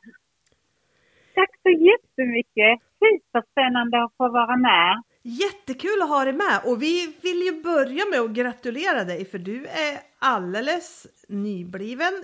[1.35, 2.79] Tack så jättemycket!
[2.99, 5.03] Superspännande att få vara med.
[5.23, 9.39] Jättekul att ha dig med och vi vill ju börja med att gratulera dig för
[9.39, 12.23] du är alldeles nybliven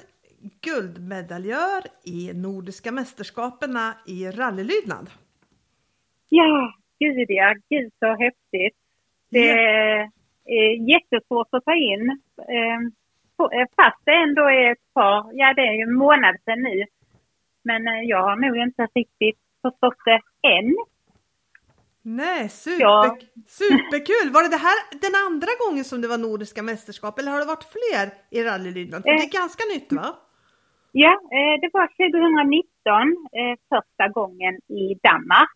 [0.62, 5.10] guldmedaljör i Nordiska mästerskapen i rallylydnad.
[6.30, 8.78] Ja, gud ja, gud så häftigt.
[9.30, 12.22] Det är jättesvårt att ta in.
[12.50, 12.92] Ehm,
[13.54, 16.86] eh, fast det ändå är ett par, ja det är ju en månad sedan nu.
[17.64, 20.76] Men eh, jag har nog inte riktigt förstått det än.
[22.02, 23.18] Nej, super, ja.
[23.48, 24.32] superkul!
[24.34, 27.46] Var det, det här den andra gången som det var Nordiska mästerskap eller har det
[27.46, 28.06] varit fler
[28.38, 29.00] i rallylydnad?
[29.00, 30.16] Eh, det är ganska nytt va?
[30.92, 33.28] Ja, eh, det var 2019
[33.70, 35.50] första gången i Danmark.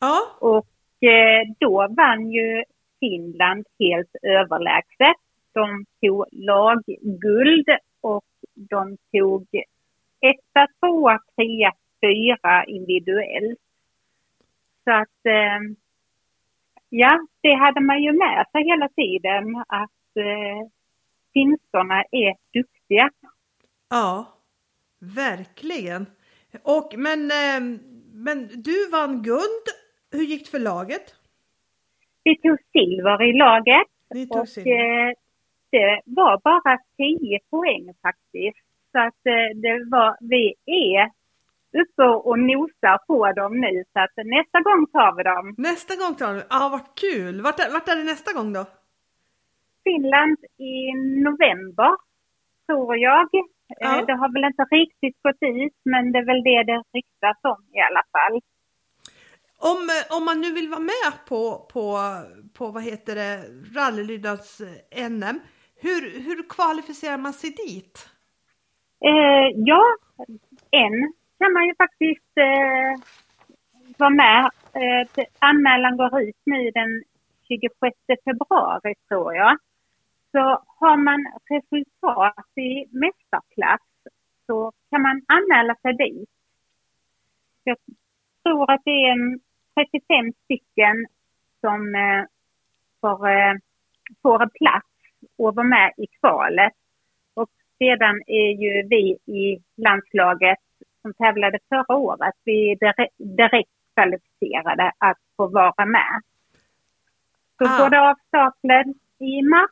[0.00, 0.18] Ja.
[0.40, 0.66] Och
[1.04, 2.64] Eh, då vann ju
[3.00, 5.16] Finland helt överlägset.
[5.52, 7.68] De tog lagguld
[8.00, 9.46] och de tog
[10.20, 13.58] etta, tvåa, trea, fyra individuellt.
[14.84, 15.60] Så att eh,
[16.88, 20.68] ja, det hade man ju med sig hela tiden att eh,
[21.32, 23.10] finskorna är duktiga.
[23.90, 24.26] Ja,
[25.16, 26.06] verkligen.
[26.62, 27.78] Och men, eh,
[28.12, 29.83] men du vann guld.
[30.14, 31.06] Hur gick det för laget?
[32.24, 33.88] Vi tog silver i laget.
[34.14, 35.08] Ni tog och silver.
[35.08, 35.12] Eh,
[35.70, 38.64] det var bara 10 poäng faktiskt.
[38.92, 41.10] Så att eh, det var, vi är
[41.82, 45.54] uppe och nosar på dem nu så att nästa gång tar vi dem.
[45.58, 47.40] Nästa gång tar vi Ja, vad kul!
[47.40, 48.64] Vart är, vart är det nästa gång då?
[49.84, 50.76] Finland i
[51.26, 51.92] november,
[52.66, 53.28] tror jag.
[53.80, 53.98] Ja.
[53.98, 57.38] Eh, det har väl inte riktigt gått ut, men det är väl det det ryktas
[57.42, 58.40] om i alla fall.
[59.72, 61.98] Om, eh, om man nu vill vara med på, på,
[62.58, 63.44] på vad heter det,
[63.76, 65.40] rallylydnads eh, NM,
[65.76, 68.08] hur, hur kvalificerar man sig dit?
[69.04, 69.82] Eh, ja,
[70.70, 72.92] en kan man ju faktiskt eh,
[73.98, 74.50] vara med.
[74.72, 77.04] Eh, anmälan går ut nu den
[77.48, 79.58] 26 februari tror jag.
[80.32, 83.80] Så har man resultat i mästarklass
[84.46, 86.28] så kan man anmäla sig dit.
[87.64, 87.76] Jag
[88.42, 89.40] tror att det är en
[89.74, 91.06] 35 stycken
[91.60, 92.24] som eh,
[93.00, 93.54] får, eh,
[94.22, 94.86] får en plats
[95.38, 96.72] och vara med i kvalet.
[97.34, 100.58] Och sedan är ju vi i landslaget
[101.02, 102.76] som tävlade förra året, vi är
[103.36, 106.22] direkt, kvalificerade att få vara med.
[107.58, 107.78] Så ah.
[107.78, 109.70] går det av stapeln i mars.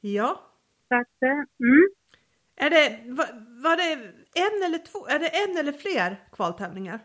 [0.00, 0.40] Ja.
[0.88, 1.88] Så att, eh, mm.
[2.56, 3.26] Är det, var,
[3.62, 3.92] var det
[4.34, 7.00] en eller två, är det en eller fler kvaltävlingar?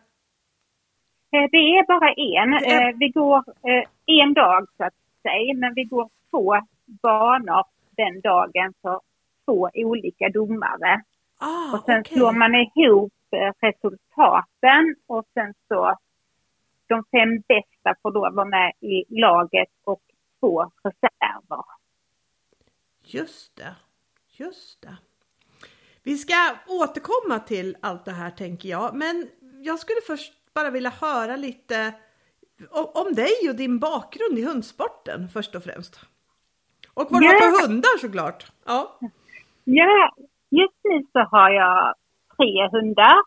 [1.34, 2.54] Eh, det är bara en.
[2.54, 3.44] Eh, vi går
[4.06, 7.64] en dag så att säga, men vi går två banor
[7.98, 9.00] den dagen för
[9.46, 11.02] två olika domare.
[11.38, 12.18] Ah, och sen okay.
[12.18, 13.14] slår man ihop
[13.62, 15.98] resultaten och sen så
[16.88, 20.02] de fem bästa får då vara med i laget och
[20.40, 21.66] två reserver.
[23.06, 23.76] Just det,
[24.28, 24.98] just det.
[26.04, 26.34] Vi ska
[26.68, 29.30] återkomma till allt det här tänker jag, men
[29.62, 31.94] jag skulle först bara vilja höra lite
[32.94, 36.00] om dig och din bakgrund i hundsporten först och främst.
[36.94, 38.52] Och vad du har för hundar såklart.
[38.66, 39.00] Ja.
[39.64, 40.16] Ja,
[40.50, 41.94] just nu så har jag
[42.38, 43.18] tre hundar.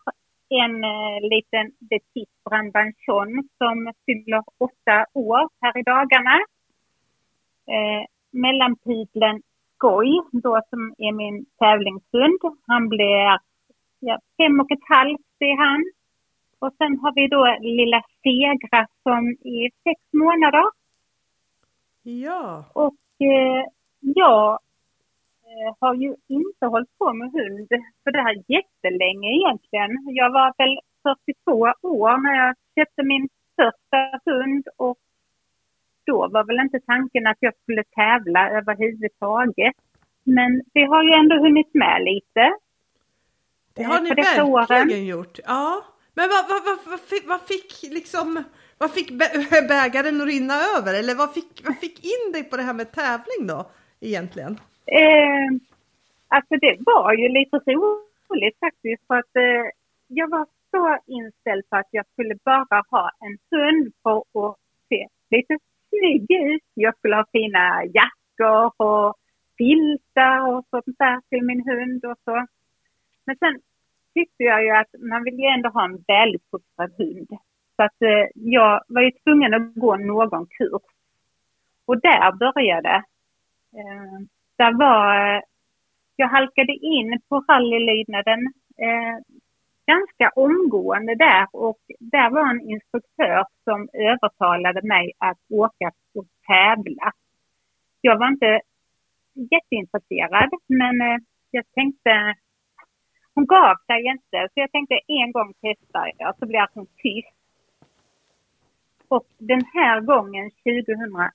[0.49, 6.35] En eh, liten Petit Brandbanchon som fyller åtta år här i dagarna.
[7.73, 9.41] Eh, mellanpudlen
[9.75, 12.39] Skoj, då som är min tävlingshund.
[12.67, 13.39] Han blir
[13.99, 15.83] ja, fem och ett halvt är han.
[16.59, 20.65] Och sen har vi då lilla Segra som är sex månader.
[22.03, 22.65] Ja.
[22.73, 23.65] Och eh,
[23.99, 24.59] jag
[25.45, 27.67] eh, har ju inte hållit på med hund
[28.03, 29.91] för det här jättelänge egentligen.
[30.05, 30.79] Jag var väl
[31.35, 31.51] 42
[31.81, 34.97] år när jag köpte min första hund och
[36.05, 39.75] då var väl inte tanken att jag skulle tävla överhuvudtaget.
[40.23, 42.57] Men det har ju ändå hunnit med lite.
[43.73, 45.05] Det har ni verkligen åren.
[45.05, 45.39] gjort.
[45.45, 45.83] Ja.
[46.17, 48.43] Men vad, vad, vad, vad, fick, vad fick liksom
[48.81, 49.09] vad fick
[49.73, 50.91] bägaren att rinna över?
[50.99, 53.59] Eller vad fick, vad fick in dig på det här med tävling då
[53.99, 54.53] egentligen?
[54.85, 55.49] Eh,
[56.27, 59.65] alltså det var ju lite roligt faktiskt för att eh,
[60.07, 64.57] jag var så inställd på att jag skulle bara ha en hund för att
[64.89, 65.57] se lite
[65.89, 66.67] snygg ut.
[66.73, 69.15] Jag skulle ha fina jackor och
[69.57, 72.45] filtar och sånt där till min hund och så.
[73.25, 73.61] Men sen
[74.17, 77.27] tyckte jag ju att man vill ju ändå ha en väluppfostrad hund.
[77.75, 80.81] Så att eh, jag var ju tvungen att gå någon kurs.
[81.85, 82.95] Och där började.
[83.77, 84.17] Eh,
[84.57, 85.41] där var, eh,
[86.15, 88.39] jag halkade in på rallylydnaden
[88.77, 89.15] eh,
[89.91, 97.11] ganska omgående där och där var en instruktör som övertalade mig att åka och tävla.
[98.01, 98.61] Jag var inte
[99.51, 101.17] jätteintresserad men eh,
[101.51, 102.35] jag tänkte
[103.37, 107.35] hon gav sig inte, så jag tänkte en gång testar jag, så blir hon tyst.
[109.07, 111.29] Och den här gången, 2014,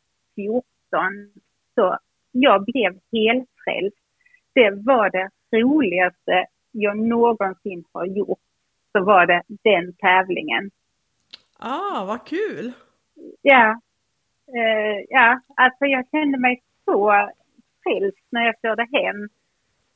[1.74, 1.98] så
[2.32, 3.96] jag blev helt frälst.
[4.52, 8.38] Det var det roligaste jag någonsin har gjort.
[8.92, 10.70] Så var det den tävlingen.
[11.58, 12.72] Ah, vad kul!
[13.42, 13.80] Ja.
[14.48, 17.30] Uh, ja, alltså jag kände mig så
[17.82, 19.28] frälst när jag körde hem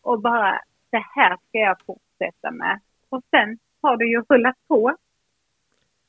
[0.03, 0.61] och bara
[0.97, 2.81] det här ska jag fortsätta med.
[3.09, 4.97] Och sen har det ju rullat på.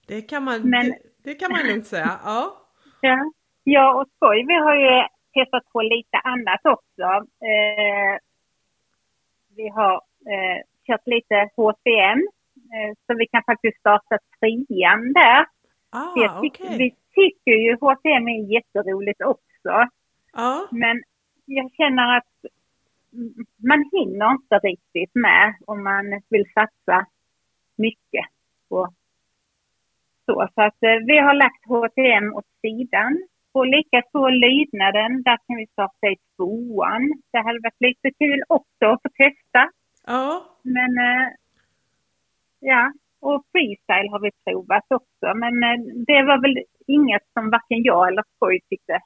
[0.07, 2.42] Det kan man, Men, det, det kan man lugnt säga, ja.
[3.01, 3.31] Ja,
[3.63, 7.07] jag och Skoj, vi har ju testat på lite annat också.
[7.51, 8.13] Eh,
[9.56, 9.95] vi har
[10.34, 12.19] eh, kört lite HCM,
[12.74, 15.45] eh, så vi kan faktiskt starta trean där.
[15.89, 16.78] Ah, tyck, okay.
[16.78, 19.74] Vi tycker ju HCM är jätteroligt också.
[20.34, 20.62] Ah.
[20.72, 21.04] Men
[21.45, 22.34] jag känner att
[23.69, 27.06] man hinner inte riktigt med om man vill satsa
[27.77, 28.25] mycket
[28.69, 28.94] på
[30.27, 30.48] så.
[30.56, 33.13] Så att eh, vi har lagt HTM åt sidan.
[33.54, 37.04] Och likaså lydnaden, där kan vi starta i tvåan.
[37.31, 39.62] Det hade varit lite kul också att få testa.
[40.07, 40.45] Ja.
[40.62, 41.27] Men eh,
[42.60, 45.27] ja, och freestyle har vi provat också.
[45.43, 45.77] Men eh,
[46.10, 49.00] det var väl inget som varken jag eller Skoj tyckte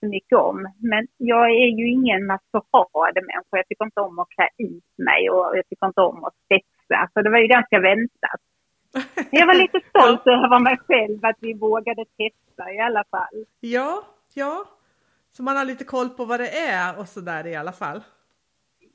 [0.00, 0.72] så mycket om.
[0.78, 3.56] Men jag är ju ingen maskeradmänniska.
[3.60, 7.08] Jag tycker inte om att klä ut mig och jag tycker inte om att spetsa.
[7.12, 8.40] Så det var ju ganska väntat.
[9.30, 13.44] Jag var lite stolt över mig själv att vi vågade testa i alla fall.
[13.60, 14.02] Ja,
[14.34, 14.64] ja.
[15.32, 18.00] Så man har lite koll på vad det är och så där i alla fall.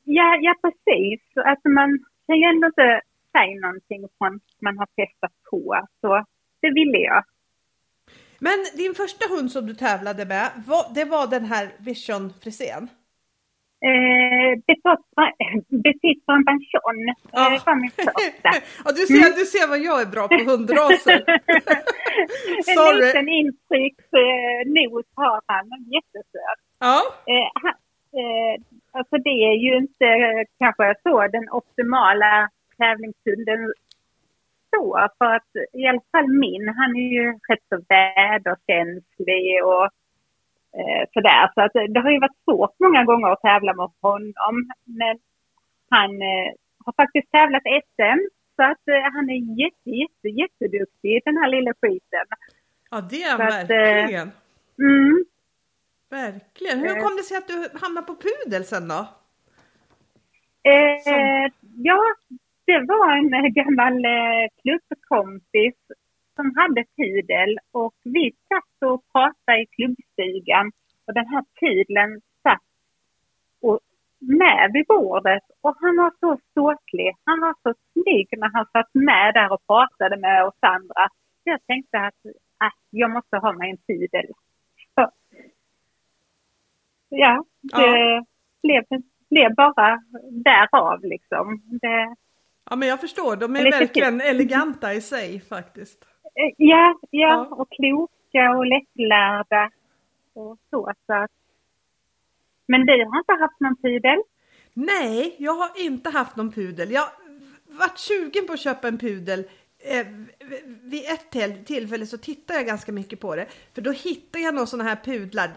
[0.03, 1.21] Ja, ja precis.
[1.35, 3.01] Alltså man kan ju ändå inte
[3.38, 5.88] säga någonting från man har testat på.
[6.01, 6.25] Så
[6.62, 7.24] det ville jag.
[8.39, 10.51] Men din första hund som du tävlade med,
[10.95, 12.89] det var den här Vision frisén?
[13.89, 16.99] Eh, Petit Banchon
[17.31, 17.55] ja.
[17.55, 18.51] eh, var min första.
[18.85, 21.19] ja, du, ser, du ser vad jag är bra på hundraser.
[22.71, 25.65] en liten intryckt eh, nos har han,
[25.95, 26.61] jättesöt.
[26.79, 26.99] Ja.
[27.33, 27.73] Eh, han,
[28.19, 28.53] eh,
[28.97, 33.59] alltså det är ju inte eh, kanske så den optimala tävlingshunden
[34.75, 39.86] så, för att i alla fall min, han är ju rätt så väderkänslig och
[40.79, 41.51] eh, sådär.
[41.53, 44.55] Så att det har ju varit svårt många gånger att tävla med honom.
[44.84, 45.15] Men
[45.89, 46.50] han eh,
[46.86, 48.20] har faktiskt tävlat SM
[48.55, 52.25] så att eh, han är jätte, jätte, jätteduktig den här lilla skiten.
[52.91, 54.27] Ja det är han verkligen.
[54.27, 55.25] Att, mm.
[56.10, 56.79] Verkligen.
[56.79, 59.08] Hur kom det sig att du hamnade på pudel sen då?
[60.63, 62.01] Eh, ja,
[62.65, 65.75] det var en gammal eh, klubbkompis
[66.36, 70.72] som hade pudel och vi satt och pratade i klubbstugan
[71.07, 72.62] och den här pudeln satt
[73.62, 73.79] och
[74.19, 77.15] med vid bordet och han var så ståtlig.
[77.24, 81.10] Han var så snygg när han satt med där och pratade med oss andra.
[81.43, 82.22] Jag tänkte att,
[82.57, 84.25] att jag måste ha mig en pudel.
[87.10, 88.25] ja, det ja.
[88.63, 88.84] Blev,
[89.29, 91.62] blev bara därav liksom.
[91.81, 92.15] Det,
[92.69, 94.29] ja men jag förstår, de är verkligen kul.
[94.29, 96.05] eleganta i sig faktiskt.
[96.34, 99.72] Ja, ja, ja, och kloka och lättlärda
[100.34, 100.93] och så.
[102.67, 104.19] men du har inte haft någon pudel?
[104.74, 106.91] Nej, jag har inte haft någon pudel.
[106.91, 107.05] Jag
[107.65, 109.39] varit sugen på att köpa en pudel.
[109.79, 110.07] Eh,
[110.81, 113.48] vid ett tillfälle så tittade jag ganska mycket på det.
[113.74, 115.50] För då hittade jag några sådana här pudlar.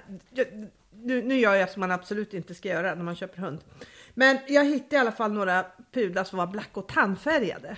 [0.90, 3.58] Nu, nu gör jag som man absolut inte ska göra när man köper hund.
[4.18, 7.76] Men jag hittade i alla fall några pudlar som var black och tandfärgade.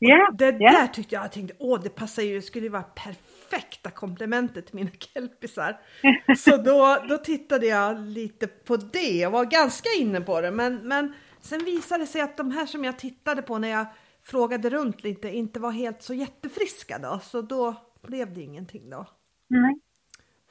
[0.00, 0.58] Yeah, det yeah.
[0.58, 4.66] där tyckte jag, jag tänkte, åh det passar ju, det skulle ju vara perfekta komplementet
[4.66, 5.80] till mina kelpisar.
[6.38, 10.50] Så då, då tittade jag lite på det och var ganska inne på det.
[10.50, 13.86] Men, men sen visade det sig att de här som jag tittade på när jag
[14.22, 17.20] frågade runt lite inte var helt så jättefriska då.
[17.22, 19.06] Så då blev det ingenting då.
[19.54, 19.80] Mm.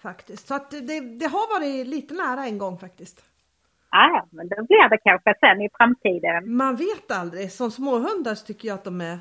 [0.01, 0.47] Faktiskt.
[0.47, 3.28] Så att det, det har varit lite nära en gång faktiskt.
[3.91, 6.55] Ja, men då blir det kanske sen i framtiden.
[6.57, 7.51] Man vet aldrig.
[7.51, 9.19] Som småhundar tycker jag att de är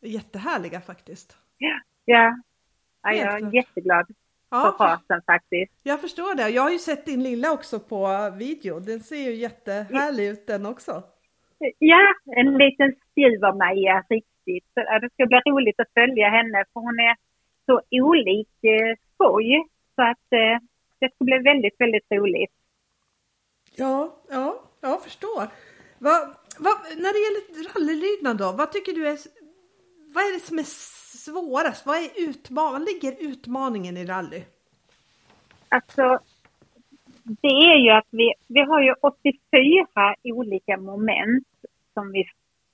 [0.00, 1.38] jättehärliga faktiskt.
[1.58, 2.36] Ja, ja.
[3.02, 4.06] ja jag är jätteglad
[4.50, 5.72] ja, på rasen faktiskt.
[5.82, 6.48] Jag förstår det.
[6.48, 8.80] Jag har ju sett din lilla också på video.
[8.80, 11.02] Den ser ju jättehärlig ut den också.
[11.78, 14.70] Ja, en liten Stjuvermaja riktigt.
[14.74, 17.16] Det ska bli roligt att följa henne för hon är
[17.66, 19.64] så olik eh, skoj.
[19.94, 20.56] Så att eh,
[21.00, 22.52] det ska bli väldigt, väldigt roligt.
[23.76, 25.48] Ja, ja, jag förstår.
[25.98, 29.18] Va, va, när det gäller rallylydnad då, vad tycker du är,
[30.14, 30.68] vad är det som är
[31.24, 31.86] svårast?
[31.86, 34.42] Vad är utman ligger utmaningen i rally?
[35.68, 36.18] Alltså,
[37.22, 41.48] det är ju att vi, vi har ju 84 olika moment
[41.94, 42.24] som vi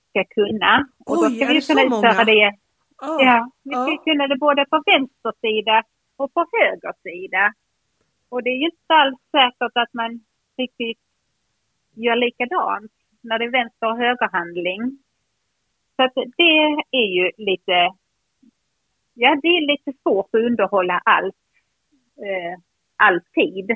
[0.09, 0.87] ska kunna.
[1.05, 2.23] Och Oj, då ska är vi det kunna så många?
[2.23, 2.51] Det.
[3.01, 4.03] Oh, ja, vi ska oh.
[4.03, 5.83] kunna det både på vänster sida
[6.17, 7.53] och på höger sida.
[8.29, 10.21] Och det är ju inte alls säkert att man
[10.59, 10.99] riktigt
[11.93, 14.99] gör likadant när det är vänster och högerhandling.
[15.95, 17.93] Så att det är ju lite,
[19.13, 21.35] ja det är lite svårt att underhålla allt,
[22.17, 22.59] eh,
[22.95, 23.71] alltid.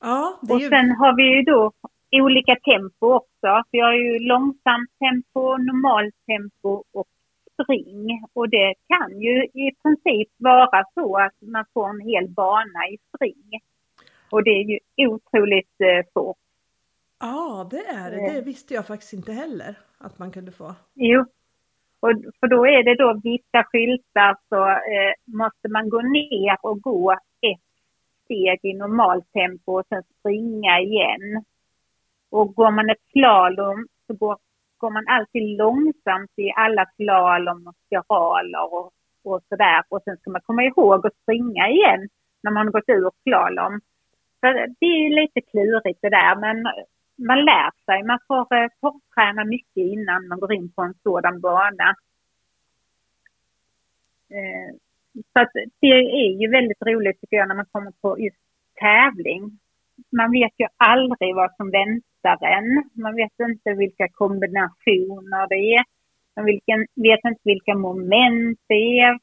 [0.00, 1.72] Ja, och sen har vi ju då
[2.12, 3.62] olika tempo också.
[3.70, 7.06] Vi har ju långsamt tempo, normalt tempo och
[7.62, 8.24] spring.
[8.32, 12.98] Och det kan ju i princip vara så att man får en hel bana i
[13.14, 13.60] spring.
[14.30, 16.36] Och det är ju otroligt eh, svårt.
[17.20, 18.34] Ja, det är det.
[18.34, 20.74] Det visste jag faktiskt inte heller att man kunde få.
[20.94, 21.24] Jo,
[22.00, 26.80] och för då är det då vissa skyltar så eh, måste man gå ner och
[26.80, 27.68] gå ett
[28.24, 31.44] steg i normaltempo och sen springa igen.
[32.30, 34.36] Och går man ett slalom så går,
[34.78, 38.92] går man alltid långsamt i alla slalom och spiraler och,
[39.24, 39.82] och sådär.
[39.88, 42.08] Och sen ska man komma ihåg att springa igen
[42.42, 43.80] när man har gått ur slalom.
[44.40, 44.46] Så
[44.80, 46.56] det är lite klurigt det där men
[47.26, 48.02] man lär sig.
[48.02, 51.96] Man får eh, mycket innan man går in på en sådan bana.
[54.30, 54.76] Eh,
[55.32, 55.86] så att det
[56.22, 58.36] är ju väldigt roligt tycker jag när man kommer på just
[58.74, 59.58] tävling.
[60.10, 62.90] Man vet ju aldrig vad som väntar en.
[62.92, 65.84] Man vet inte vilka kombinationer det är.
[66.36, 66.44] Man
[66.94, 69.18] vet inte vilka moment det är.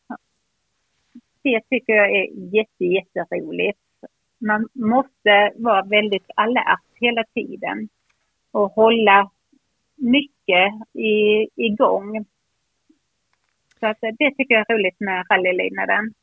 [1.43, 3.84] Det tycker jag är jätte, jätteroligt
[4.45, 7.89] man måste vara väldigt alert hela tiden
[8.51, 9.31] och hålla
[9.95, 12.25] mycket i, igång.
[13.79, 16.13] Så att det tycker jag är roligt med rallylydnaden.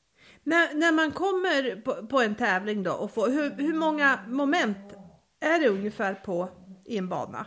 [0.44, 4.96] När, när man kommer på, på, en tävling då och får, hur, hur många moment
[5.40, 6.48] är det ungefär på
[6.86, 7.46] i en bana?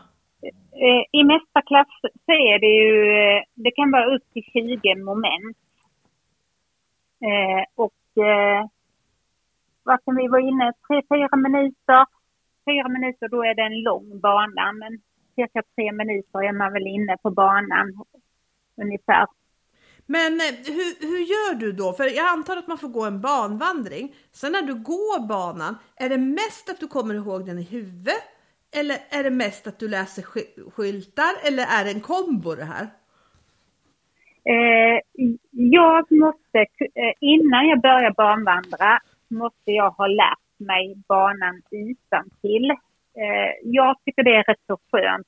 [0.86, 2.94] Eh, I mästarklass så är det ju,
[3.53, 5.58] det kan vara upp till 20 moment.
[7.22, 8.65] Eh, och eh,
[9.86, 12.01] vad kan vi vara inne, tre, fyra minuter.
[12.68, 14.92] Fyra minuter då är det en lång bana men
[15.36, 17.88] cirka tre minuter är man väl inne på banan
[18.82, 19.25] ungefär.
[20.06, 21.94] Men eh, hur, hur gör du då?
[21.94, 24.15] För jag antar att man får gå en banvandring.
[24.32, 28.24] Sen när du går banan, är det mest att du kommer ihåg den i huvudet?
[28.80, 30.24] Eller är det mest att du läser
[30.72, 31.34] skyltar?
[31.48, 32.88] Eller är det en kombo det här?
[34.54, 35.00] Eh,
[35.51, 42.72] jag måste, eh, innan jag börjar banvandra, måste jag ha lärt mig banan utan till.
[43.17, 45.27] Eh, jag tycker det är rätt så skönt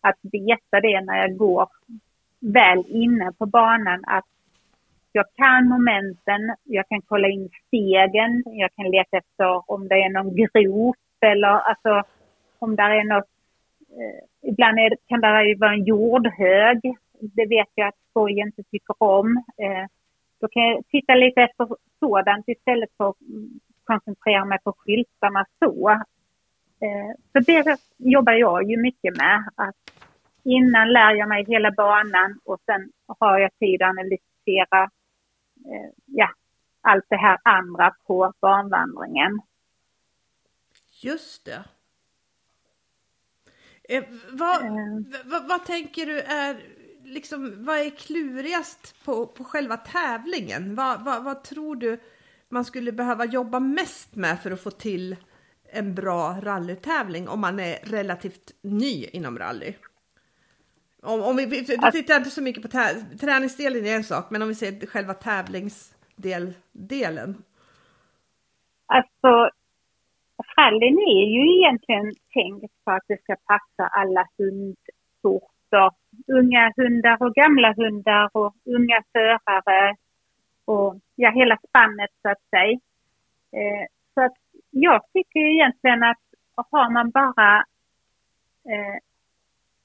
[0.00, 1.68] att veta det när jag går
[2.40, 4.24] väl inne på banan att
[5.12, 10.10] jag kan momenten, jag kan kolla in stegen, jag kan leta efter om det är
[10.10, 12.02] någon grop eller alltså
[12.58, 13.30] om det är något,
[13.98, 16.80] eh, ibland är, kan det vara en jordhög,
[17.20, 19.36] det vet jag att skoj inte tycker om.
[19.36, 19.86] Eh,
[20.40, 21.68] då kan jag titta lite efter
[21.98, 23.16] sådant istället för att
[23.84, 25.90] koncentrera mig på skyltarna så.
[26.80, 29.48] Eh, så det jobbar jag ju mycket med.
[29.54, 29.76] Att
[30.44, 34.82] innan lär jag mig hela banan och sen har jag tid att analysera
[35.64, 36.30] eh, ja,
[36.80, 39.40] allt det här andra på banvandringen.
[41.02, 41.64] Just det.
[43.88, 45.04] Eh, vad, mm.
[45.24, 46.56] vad, vad, tänker du är,
[47.08, 50.74] liksom, vad är klurigast på, på själva tävlingen?
[50.74, 52.00] Vad, vad, vad tror du
[52.48, 55.16] man skulle behöva jobba mest med för att få till
[55.72, 59.74] en bra rallytävling om man är relativt ny inom rally?
[61.02, 62.68] Om, om vi, vi tittar inte så mycket på
[63.20, 67.42] träningsdelen är en sak, men om vi ser själva tävlingsdelen.
[68.86, 69.50] Alltså,
[70.58, 75.90] rallyn är ju egentligen tänkt för att det ska passa alla hundsorter.
[76.26, 79.96] Unga hundar och gamla hundar och unga förare
[80.64, 82.78] och ja, hela spannet så att säga.
[83.52, 84.36] Eh, så att
[84.70, 86.18] jag tycker egentligen att
[86.70, 87.56] har man bara
[88.72, 88.98] eh,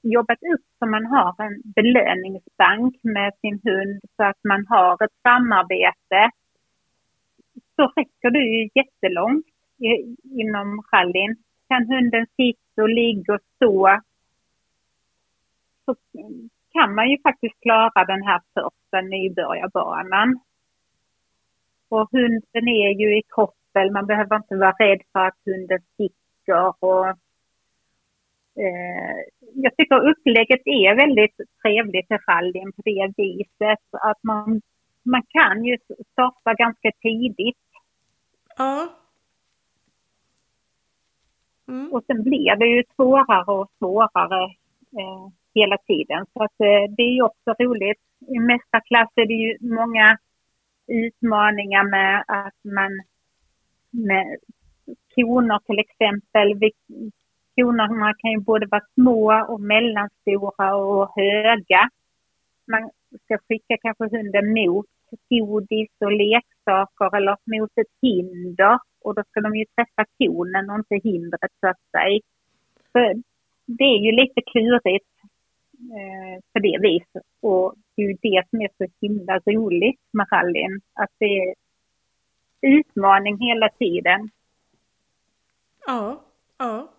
[0.02, 5.16] jobbat upp så man har en belöningsbank med sin hund så att man har ett
[5.22, 6.30] samarbete
[7.76, 9.46] så räcker det ju jättelångt
[10.40, 11.36] inom rallyn.
[11.68, 14.00] Kan hunden sitta och ligga och stå
[15.84, 15.94] så
[16.72, 20.40] kan man ju faktiskt klara den här första nybörjarbanan.
[21.88, 26.84] Och hunden är ju i koppel, man behöver inte vara rädd för att hunden sticker
[26.84, 27.06] och
[28.62, 29.16] eh,
[29.54, 34.60] jag tycker upplägget är väldigt trevligt i rallyn på det viset att man,
[35.02, 35.78] man kan ju
[36.12, 37.58] starta ganska tidigt.
[38.56, 38.88] Ja.
[41.68, 41.92] Mm.
[41.92, 44.44] Och sen blir det ju svårare och svårare
[44.98, 46.26] eh, hela tiden.
[46.32, 48.02] Så att eh, det är ju också roligt.
[48.28, 50.18] I mästarklass är det ju många
[50.86, 53.02] utmaningar med att man
[53.90, 54.36] med
[55.14, 56.70] koner till exempel.
[57.54, 61.88] Konerna kan ju både vara små och mellanstora och höga.
[62.66, 62.90] Man
[63.24, 64.86] ska skicka kanske hunden mot
[65.28, 70.76] godis och leksaker eller mot ett hinder och då ska de ju träffa konen och
[70.76, 72.20] inte hindret så att säga.
[72.92, 73.22] Så
[73.66, 75.14] det är ju lite klurigt
[75.98, 80.26] eh, på det viset och det är ju det som är så himla roligt med
[80.32, 81.54] rallyn, att det är
[82.60, 84.30] utmaning hela tiden.
[85.86, 86.20] Ja,
[86.58, 86.90] ja.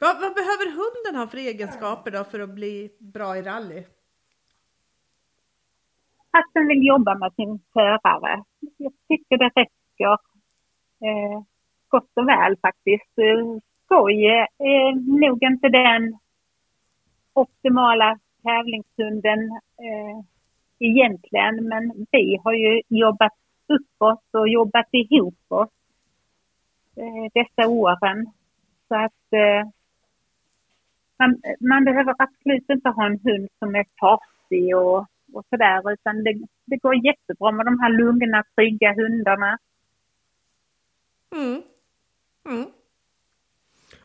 [0.00, 3.84] Vad, vad, behöver hunden ha för egenskaper då för att bli bra i rally?
[6.30, 8.44] Att den vill jobba med sin förare.
[8.76, 10.12] Jag tycker det räcker
[11.04, 11.42] eh,
[11.88, 13.18] gott och väl faktiskt.
[13.18, 14.26] Eh, skoj
[14.58, 16.18] är nog inte den
[17.40, 19.40] optimala tävlingshunden
[19.86, 20.24] eh,
[20.78, 23.32] egentligen, men vi har ju jobbat
[23.66, 25.70] upp oss och jobbat ihop oss
[26.96, 28.32] eh, dessa åren.
[28.88, 29.68] Så att eh,
[31.18, 34.98] man, man, behöver absolut inte ha en hund som är tassig och,
[35.32, 39.58] och sådär, utan det, det går jättebra med de här lugna, trygga hundarna.
[41.36, 41.62] Mm.
[42.48, 42.66] Mm.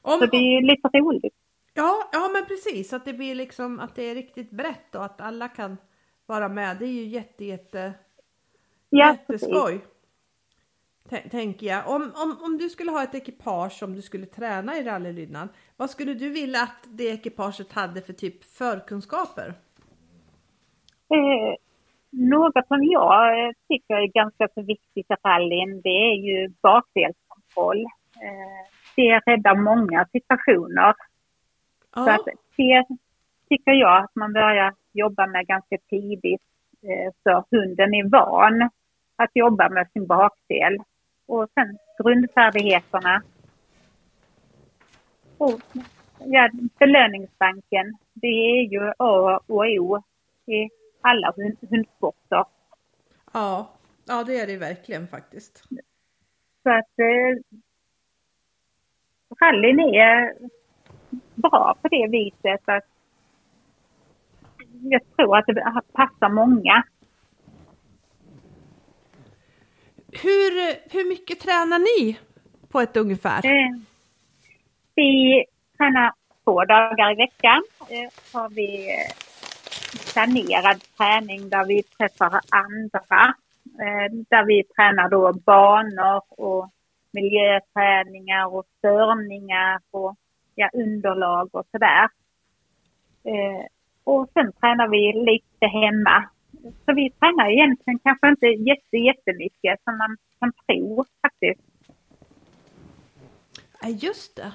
[0.02, 1.42] Om, så det är lite roligt.
[1.73, 5.21] Ja, ja men precis att det blir liksom att det är riktigt brett och att
[5.21, 5.77] alla kan
[6.25, 6.77] vara med.
[6.77, 7.93] Det är ju jätte, jätte,
[8.89, 9.81] ja, jätteskoj.
[11.31, 11.88] Tänker jag.
[11.88, 15.49] Om, om, om du skulle ha ett ekipage om du skulle träna i rallylydnad.
[15.77, 19.53] Vad skulle du vilja att det ekipaget hade för typ förkunskaper?
[21.13, 21.55] Eh,
[22.09, 27.81] något som jag tycker är ganska så viktigt i rallyn det är ju bakdelskontroll.
[28.25, 30.93] Eh, det räddar många situationer.
[31.95, 32.06] Ja.
[32.06, 32.25] Så att
[32.58, 32.86] det
[33.49, 36.41] tycker jag att man börjar jobba med ganska tidigt
[36.82, 38.69] eh, så hunden är van
[39.15, 40.77] att jobba med sin bakdel.
[41.25, 43.21] Och sen grundfärdigheterna.
[45.38, 45.62] Och
[46.19, 50.03] ja, belöningsbanken, det är ju A och O
[50.45, 50.69] i
[51.01, 51.34] alla
[51.69, 52.45] hundsporter.
[53.34, 53.69] Ja,
[54.06, 55.63] ja det är det verkligen faktiskt.
[56.63, 57.60] Så att eh,
[59.41, 60.34] rallyn är
[61.36, 62.84] bra på det viset att
[64.82, 66.84] jag tror att det passar många.
[70.12, 70.52] Hur,
[70.93, 72.19] hur mycket tränar ni
[72.69, 73.45] på ett ungefär?
[73.45, 73.80] Eh,
[74.95, 75.45] vi
[75.78, 77.63] tränar två dagar i veckan.
[77.89, 79.13] Eh, har vi eh,
[80.13, 83.34] planerad träning där vi träffar andra.
[84.30, 86.69] Där vi tränar då banor och
[87.12, 90.15] miljöträningar och störningar och
[90.56, 92.10] ja, underlag och sådär.
[93.24, 93.66] Eh,
[94.04, 96.30] och sen tränar vi lite hemma.
[96.86, 101.62] Så vi tränar egentligen kanske inte jätte, jättemycket som man kan tro faktiskt.
[103.82, 104.52] Ja, just det.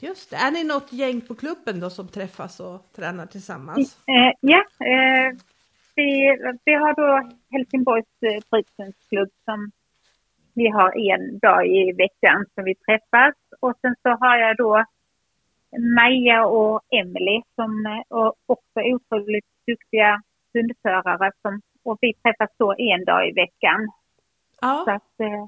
[0.00, 0.36] Just det.
[0.36, 3.98] Är ni något gäng på klubben då som träffas och tränar tillsammans?
[4.06, 5.36] Eh, ja, eh,
[5.94, 9.70] vi, vi har då Helsingborgs eh, brytningsklubb som
[10.54, 13.34] vi har en dag i veckan som vi träffas.
[13.60, 14.84] Och sen så har jag då
[15.96, 18.04] Maja och Emily som är
[18.46, 20.22] också otroligt duktiga
[20.54, 23.88] hundförare som, och vi träffas då en dag i veckan.
[24.60, 24.82] Ja.
[24.84, 25.46] Så att, eh,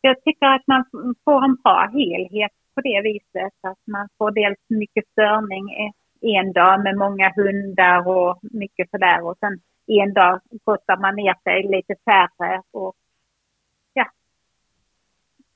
[0.00, 0.84] jag tycker att man
[1.24, 3.54] får en bra helhet på det viset.
[3.62, 9.36] Att man får dels mycket störning en dag med många hundar och mycket sådär och
[9.40, 12.94] sen en dag kostar man ner sig lite färre och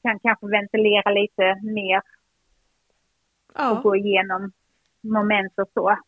[0.03, 2.03] kan kanske ventilera lite mer
[3.55, 3.71] ja.
[3.71, 4.53] och gå igenom
[5.01, 5.99] moment och så.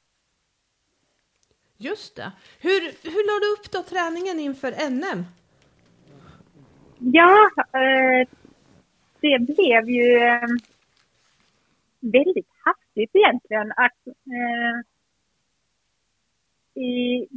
[1.77, 2.33] Just det.
[2.61, 5.25] Hur, hur la du upp då träningen inför NM?
[6.99, 8.29] Ja, eh,
[9.21, 10.49] det blev ju eh,
[12.01, 13.73] väldigt hastigt egentligen.
[13.77, 14.83] Att, eh,
[16.83, 17.29] I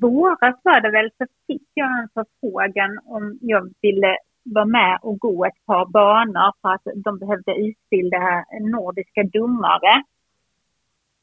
[0.00, 5.18] våras var det väl så fick jag en förfrågan om jag ville vara med och
[5.18, 10.02] gå ett par banor för att de behövde utbilda nordiska domare.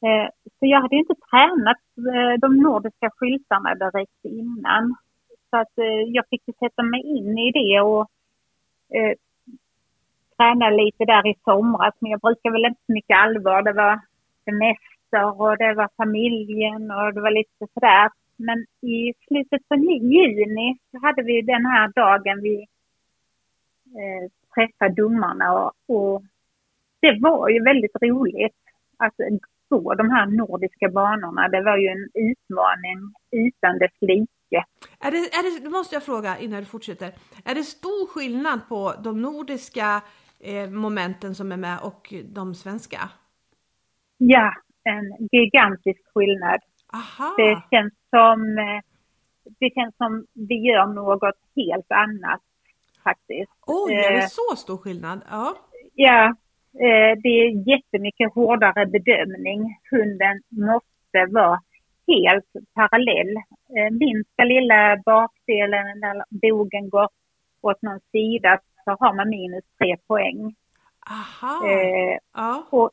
[0.02, 0.28] Eh,
[0.58, 1.82] så jag hade inte tränat
[2.14, 4.94] eh, de nordiska skyltarna direkt innan.
[5.50, 8.10] Så att eh, jag fick sätta mig in i det och
[8.94, 9.14] eh,
[10.36, 11.94] träna lite där i somras.
[11.98, 13.62] Men jag brukar väl inte så mycket allvar.
[13.62, 14.00] Det var
[14.44, 18.10] semester och det var familjen och det var lite sådär.
[18.36, 18.58] Men
[18.90, 19.74] i slutet på
[20.14, 22.66] juni så hade vi den här dagen vi
[24.00, 26.22] eh, träffade domarna och, och
[27.00, 28.56] det var ju väldigt roligt
[28.96, 29.14] att
[29.68, 31.48] gå de här nordiska banorna.
[31.48, 34.64] Det var ju en utmaning utan dess like.
[35.00, 37.12] Är det, är det, måste jag fråga innan du fortsätter.
[37.44, 40.02] Är det stor skillnad på de nordiska
[40.40, 42.98] eh, momenten som är med och de svenska?
[44.16, 44.52] Ja,
[44.84, 46.60] en gigantisk skillnad.
[46.92, 47.34] Aha.
[47.36, 48.80] Det känns som eh,
[49.58, 52.40] det känns som vi gör något helt annat
[53.04, 53.52] faktiskt.
[53.66, 55.20] Oj, är det eh, så stor skillnad?
[55.30, 55.56] Ja.
[55.94, 56.24] Ja,
[56.74, 59.78] eh, det är jättemycket hårdare bedömning.
[59.90, 61.60] Hunden måste vara
[62.06, 63.36] helt parallell.
[63.90, 67.08] Minsta lilla bakdelen när bogen går
[67.60, 70.54] åt någon sida så har man minus tre poäng.
[71.10, 71.68] Aha.
[71.68, 72.66] Eh, ja.
[72.70, 72.90] Och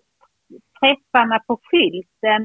[0.80, 2.43] träffarna på skylten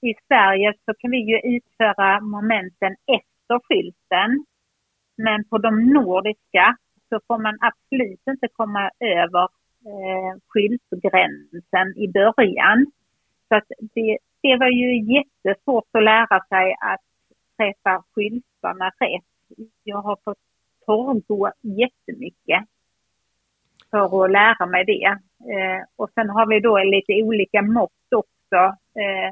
[0.00, 4.44] i Sverige så kan vi ju utföra momenten efter skylten.
[5.16, 6.76] Men på de nordiska
[7.12, 9.44] så får man absolut inte komma över
[9.90, 12.86] eh, skyltgränsen i början.
[13.48, 17.04] Så att det, det var ju jättesvårt att lära sig att
[17.56, 19.58] träffa skyltarna rätt.
[19.84, 20.38] Jag har fått
[20.86, 22.64] torrgå jättemycket
[23.90, 25.06] för att lära mig det.
[25.54, 28.60] Eh, och sen har vi då lite olika mått också.
[29.02, 29.30] Eh,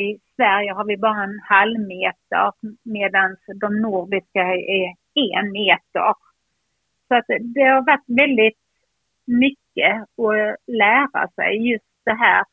[0.00, 6.14] I Sverige har vi bara en halv meter medan de nordiska är en meter.
[7.08, 8.58] Så att det har varit väldigt
[9.24, 12.44] mycket att lära sig just det här.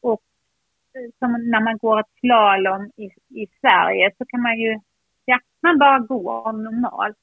[0.00, 0.22] Och
[0.94, 3.04] eh, som när man går ett slalom i,
[3.42, 4.80] i Sverige så kan man ju,
[5.24, 7.16] ja, man bara går normalt.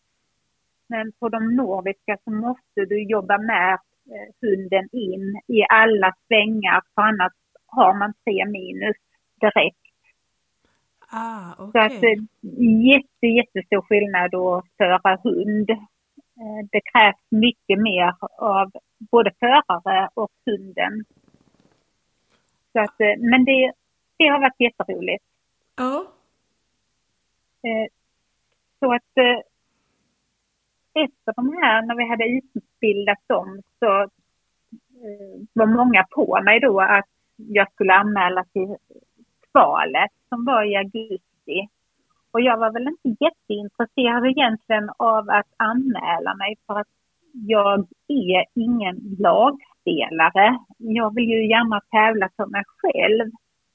[0.88, 6.82] Men på de nordiska så måste du jobba med eh, hunden in i alla svängar
[6.96, 7.34] för annars
[7.68, 8.96] har man tre minus
[9.42, 9.78] direkt.
[11.10, 11.72] Ah, okay.
[11.72, 12.24] Så att eh,
[12.92, 15.70] jätte, jättestor skillnad att föra hund.
[16.40, 21.06] Eh, det krävs mycket mer av både förare och hunden.
[22.72, 23.74] Så att, men det,
[24.18, 25.24] det har varit jätteroligt.
[25.76, 26.08] Ja.
[28.80, 29.18] Så att
[30.96, 36.82] efter de här, när vi hade utbildat dem, så eh, var många på mig då
[36.82, 38.76] att jag skulle anmäla till
[39.52, 41.70] kvalet som var i augusti.
[42.36, 46.88] Och jag var väl inte jätteintresserad egentligen av att anmäla mig för att
[47.34, 50.60] jag är ingen lagspelare.
[50.78, 53.32] Jag vill ju gärna tävla för mig själv.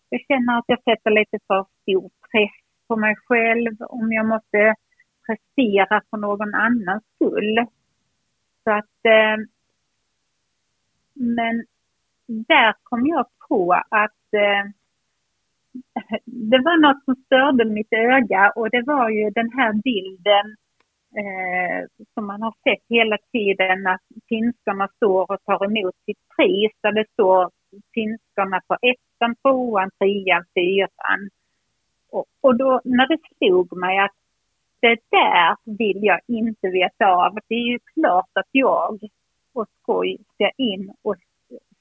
[0.08, 2.56] Jag känner att jag sätter lite för stor press
[2.88, 4.74] på mig själv om jag måste
[5.26, 7.66] prestera för någon annans skull.
[8.64, 9.36] Så att, eh,
[11.14, 11.64] men
[12.26, 14.70] där kom jag på att eh,
[16.24, 20.46] det var något som störde mitt öga och det var ju den här bilden
[21.20, 26.72] eh, som man har sett hela tiden att finskarna står och tar emot sitt pris
[26.82, 27.50] där det står
[27.94, 31.30] finskarna på ettan, tvåan, trean, fyran.
[32.10, 34.16] Och, och då när det slog mig att
[34.80, 37.38] det där vill jag inte veta av.
[37.48, 38.98] Det är ju klart att jag
[39.54, 41.16] och skoj ska in och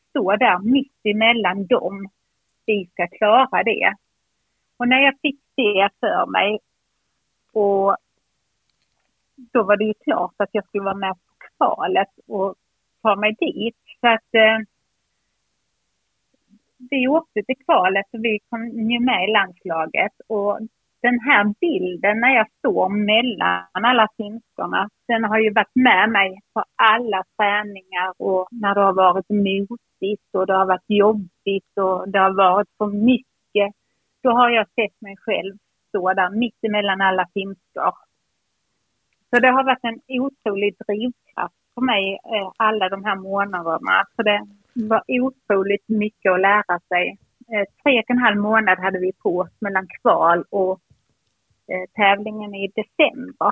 [0.10, 2.10] stå där mitt emellan dem.
[2.66, 3.96] Vi ska klara det.
[4.80, 6.60] Och när jag fick det för mig
[7.54, 7.98] och
[9.54, 12.56] då var det ju klart att jag skulle vara med på kvalet och
[13.02, 13.76] ta mig dit.
[14.02, 14.58] Så att eh,
[16.90, 20.60] vi åkte till kvalet och vi kom ju med i landslaget och
[21.02, 26.40] den här bilden när jag står mellan alla finskorna, den har ju varit med mig
[26.54, 32.10] på alla träningar och när det har varit motigt och det har varit jobbigt och
[32.10, 33.29] det har varit för mycket.
[34.22, 35.58] Då har jag sett mig själv
[35.90, 37.94] stå där mitt emellan alla finskor.
[39.30, 44.06] Så det har varit en otrolig drivkraft för mig eh, alla de här månaderna.
[44.16, 47.18] Så det var otroligt mycket att lära sig.
[47.52, 50.80] Eh, tre och en halv månad hade vi på oss mellan kval och
[51.68, 53.52] eh, tävlingen i december.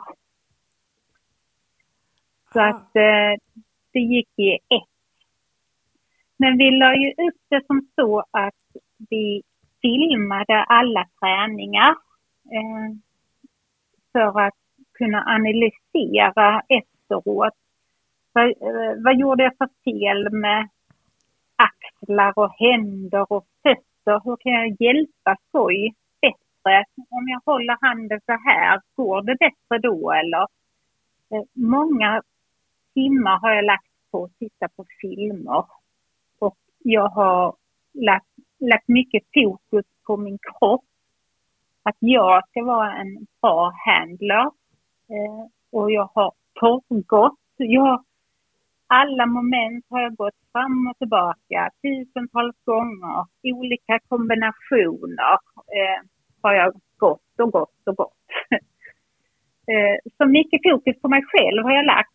[2.53, 2.69] Så ah.
[2.69, 2.93] att
[3.93, 4.89] det gick i ett.
[6.37, 8.55] Men vi la ju upp det som så att
[9.09, 9.43] vi
[9.87, 11.95] filmade alla träningar
[12.55, 12.89] eh,
[14.11, 14.53] för att
[14.97, 17.53] kunna analysera efteråt.
[18.33, 20.69] Vad, eh, vad gjorde jag för fel med
[21.55, 24.21] axlar och händer och fötter?
[24.23, 26.83] Hur kan jag hjälpa skoj bättre?
[27.09, 30.41] Om jag håller handen så här, går det bättre då eller?
[31.31, 32.21] Eh, många
[32.93, 35.65] timmar har jag lagt på att titta på filmer
[36.39, 37.55] och jag har
[37.93, 38.27] lagt,
[38.59, 40.85] lagt mycket fokus på min kropp.
[41.83, 44.45] Att jag ska vara en bra handler
[45.09, 47.39] eh, och jag har torrgått.
[47.57, 48.03] Jag,
[48.87, 53.25] alla moment har jag gått fram och tillbaka tusentals gånger.
[53.43, 55.33] Olika kombinationer
[55.77, 56.07] eh,
[56.41, 58.13] har jag gått och gått och gått.
[59.67, 62.13] eh, så mycket fokus på mig själv har jag lagt.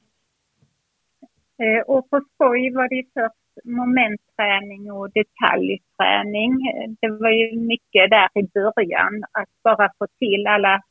[1.63, 6.53] Eh, och på skoj var det först momentträning och detaljträning.
[7.01, 10.83] Det var ju mycket där i början, att bara få till alla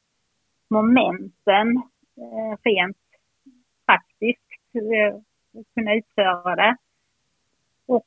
[0.69, 1.67] momenten
[2.17, 2.97] eh, rent
[3.85, 5.15] praktiskt, eh,
[5.73, 6.75] kunna utföra det.
[7.87, 8.05] Och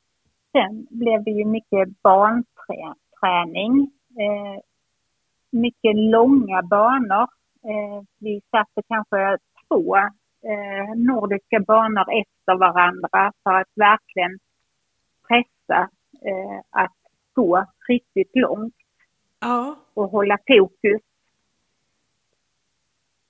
[0.52, 3.90] sen blev det ju mycket barnträning,
[4.20, 4.60] eh,
[5.50, 7.28] mycket långa banor.
[8.18, 9.38] Vi satte kanske
[9.68, 9.96] två
[10.96, 14.38] nordiska banor efter varandra för att verkligen
[15.66, 15.90] pressa
[16.26, 16.92] eh, att
[17.32, 18.74] gå riktigt långt.
[19.40, 19.76] Ja.
[19.94, 21.02] Och hålla fokus.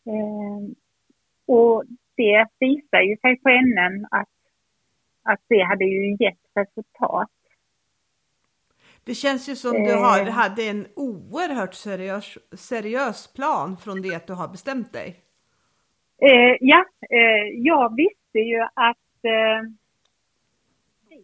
[0.07, 0.75] Eh,
[1.47, 1.85] och
[2.17, 4.29] det visar ju sig på ämnen att,
[5.23, 7.31] att det hade ju gett resultat.
[9.05, 10.33] Det känns ju som du har, eh.
[10.33, 15.21] hade en oerhört seriös, seriös plan från det att du har bestämt dig.
[16.23, 19.71] Eh, ja, eh, jag visste ju att eh,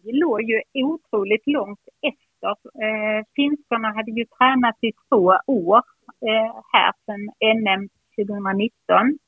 [0.05, 2.51] vi låg ju otroligt långt efter.
[2.85, 5.83] Eh, finskarna hade ju tränat i två år
[6.27, 7.23] eh, här sedan
[7.59, 9.19] NM 2019.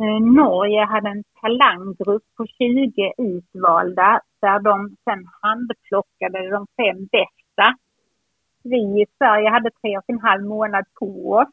[0.00, 7.76] Eh, Norge hade en talanggrupp på 20 utvalda där de sen handplockade de fem bästa.
[8.64, 11.48] Vi i Sverige hade tre och en halv månad på oss.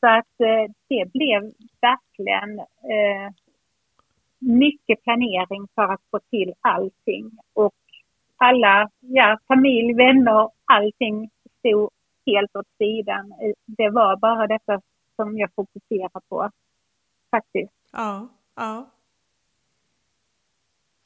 [0.00, 1.42] Så att eh, det blev
[1.80, 2.58] verkligen
[2.94, 3.28] eh,
[4.46, 7.30] mycket planering för att få till allting.
[7.52, 7.74] Och
[8.36, 11.90] alla, ja, familj, vänner, allting stod
[12.26, 13.32] helt åt sidan.
[13.66, 14.80] Det var bara detta
[15.16, 16.50] som jag fokuserade på
[17.30, 17.72] faktiskt.
[17.92, 18.90] Ja, ja.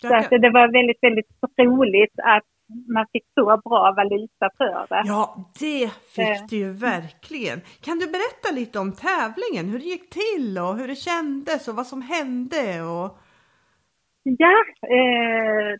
[0.00, 2.44] Så att det var väldigt, väldigt roligt att
[2.88, 5.02] man fick så bra valuta för det.
[5.04, 7.60] Ja, det fick du ju verkligen.
[7.80, 11.76] Kan du berätta lite om tävlingen, hur det gick till och hur det kändes och
[11.76, 12.82] vad som hände?
[12.82, 13.18] Och...
[14.36, 15.78] Ja, eh,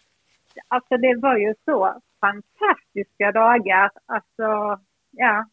[0.68, 3.90] alltså det var ju så fantastiska dagar.
[4.06, 4.80] Alltså,
[5.10, 5.46] ja.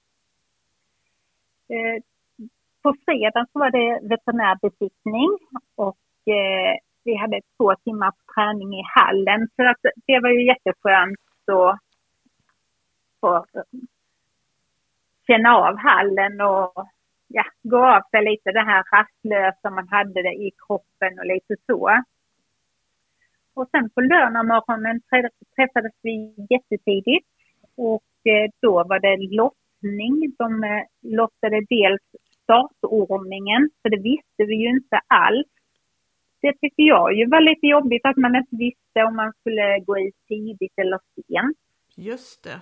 [1.69, 2.03] Eh,
[2.83, 5.37] på fredagen så var det veterinärbesiktning
[5.75, 5.97] och
[6.33, 9.49] eh, vi hade två timmar träning i hallen.
[9.55, 11.79] Så att det var ju jätteskönt att
[13.21, 13.63] få eh,
[15.27, 16.87] känna av hallen och
[17.27, 21.55] ja, gå av sig lite det här rastlösa man hade det i kroppen och lite
[21.67, 22.03] så.
[23.55, 25.01] Och sen på lördagmorgonen
[25.55, 27.27] träffades vi jättetidigt
[27.75, 30.35] och eh, då var det lottning.
[30.37, 32.01] De eh, lottade dels
[32.43, 35.47] startordningen, för det visste vi ju inte alls.
[36.41, 39.99] Det tycker jag ju var lite jobbigt att man inte visste om man skulle gå
[39.99, 41.57] ut tidigt eller sent.
[41.95, 42.61] Just det.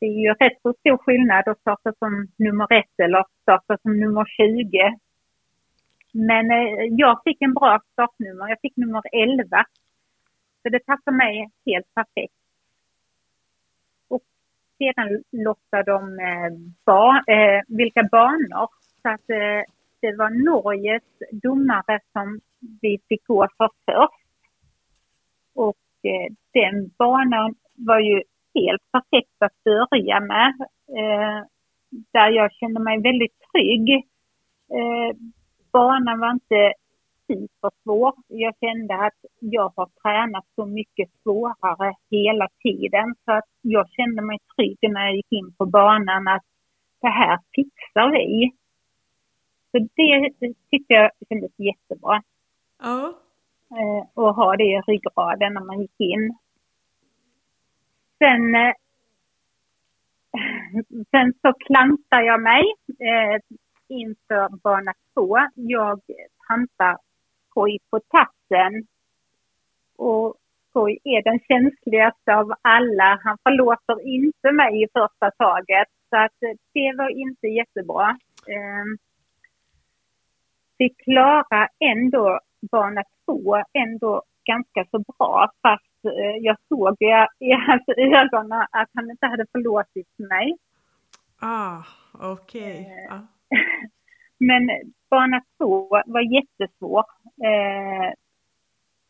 [0.00, 4.00] Det är ju rätt så stor skillnad att starta som nummer ett eller starta som
[4.00, 4.98] nummer 20.
[6.16, 8.48] Men eh, jag fick en bra startnummer.
[8.48, 9.64] Jag fick nummer 11.
[10.62, 12.34] Så det passar mig helt perfekt.
[14.08, 14.22] Och
[14.78, 16.50] sedan lottade de eh,
[16.84, 18.68] ba, eh, vilka banor.
[19.02, 19.62] Så att eh,
[20.00, 22.40] det var Norges domare som
[22.82, 24.26] vi fick gå för först.
[25.54, 28.22] Och eh, den banan var ju
[28.54, 30.54] helt perfekt att börja med.
[30.88, 31.46] Eh,
[32.12, 33.90] där jag kände mig väldigt trygg.
[34.70, 35.16] Eh,
[35.76, 36.72] Banan var inte
[37.26, 38.12] supersvår.
[38.28, 44.22] Jag kände att jag har tränat så mycket svårare hela tiden så att jag kände
[44.22, 46.44] mig trygg när jag gick in på banan att
[47.00, 48.52] det här fixar vi.
[49.70, 50.30] Så det
[50.70, 52.22] tyckte jag kändes jättebra.
[52.82, 53.12] Ja.
[53.70, 56.38] Eh, och ha det i ryggraden när man gick in.
[58.18, 58.74] Sen, eh,
[61.10, 63.56] sen så klantar jag mig eh,
[63.88, 65.38] inför bana två.
[65.54, 66.00] Jag
[66.46, 66.98] trampar
[67.50, 68.86] skoj på tassen.
[69.96, 70.34] Och
[70.70, 73.20] skoj är den känsligaste av alla.
[73.24, 75.88] Han förlåter inte mig i första taget.
[76.10, 78.08] Så att eh, det var inte jättebra.
[78.48, 78.84] Eh,
[80.78, 86.96] vi klarar ändå bana två ändå ganska så bra fast eh, jag såg
[87.38, 90.56] i, hans ögon att han inte hade förlåtit mig.
[91.40, 92.80] Ah, okej.
[92.80, 93.04] Okay.
[93.04, 93.35] Eh, ah.
[94.38, 94.70] Men
[95.10, 97.04] bana två var jättesvår.
[97.44, 98.12] Eh,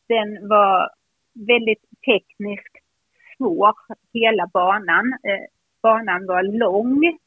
[0.08, 0.90] den var
[1.34, 2.76] väldigt tekniskt
[3.36, 3.74] svår,
[4.12, 5.12] hela banan.
[5.12, 5.46] Eh,
[5.82, 7.18] banan var lång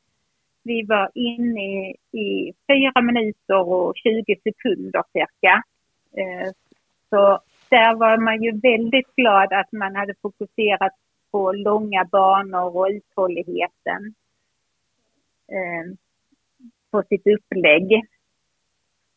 [0.63, 5.63] vi var inne i fyra minuter och 20 sekunder cirka.
[6.17, 6.51] Eh,
[7.09, 10.93] så där var man ju väldigt glad att man hade fokuserat
[11.31, 14.13] på långa banor och uthålligheten
[15.51, 15.85] eh,
[16.91, 18.01] på sitt upplägg.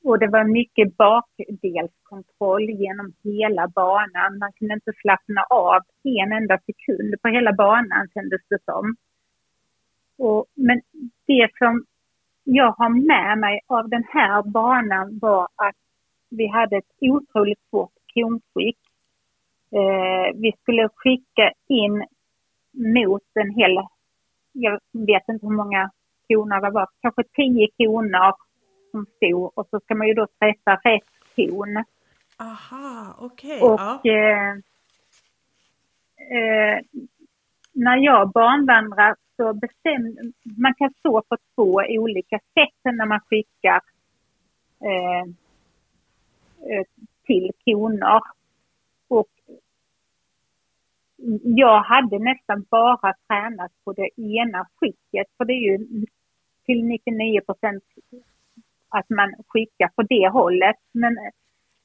[0.04, 4.38] Och det var mycket bakdelskontroll genom hela banan.
[4.38, 8.96] Man kunde inte slappna av en enda sekund på hela banan kändes det som.
[10.18, 10.80] Och, men
[11.26, 11.84] det som
[12.44, 15.76] jag har med mig av den här banan var att
[16.30, 18.78] vi hade ett otroligt svårt konskick.
[19.72, 22.04] Eh, vi skulle skicka in
[22.72, 23.78] mot en hel,
[24.52, 25.90] jag vet inte hur många
[26.34, 28.32] koner det var, kanske tio koner
[28.90, 31.02] som stod och så ska man ju då träffa rätt
[31.36, 31.84] kon.
[32.36, 33.62] Aha, okej.
[33.62, 33.68] Okay.
[33.68, 34.12] Och ja.
[34.12, 34.50] eh,
[36.36, 36.80] eh,
[37.72, 43.80] när jag barnvandrar så bestäm, man kan stå på två olika sätt när man skickar
[44.80, 45.22] eh,
[46.70, 46.86] eh,
[47.26, 48.20] till koner.
[49.08, 49.28] Och
[51.42, 56.04] jag hade nästan bara tränat på det ena skicket, för det är ju
[56.66, 57.84] till 99 procent
[58.88, 60.76] att man skickar på det hållet.
[60.92, 61.32] Men eh,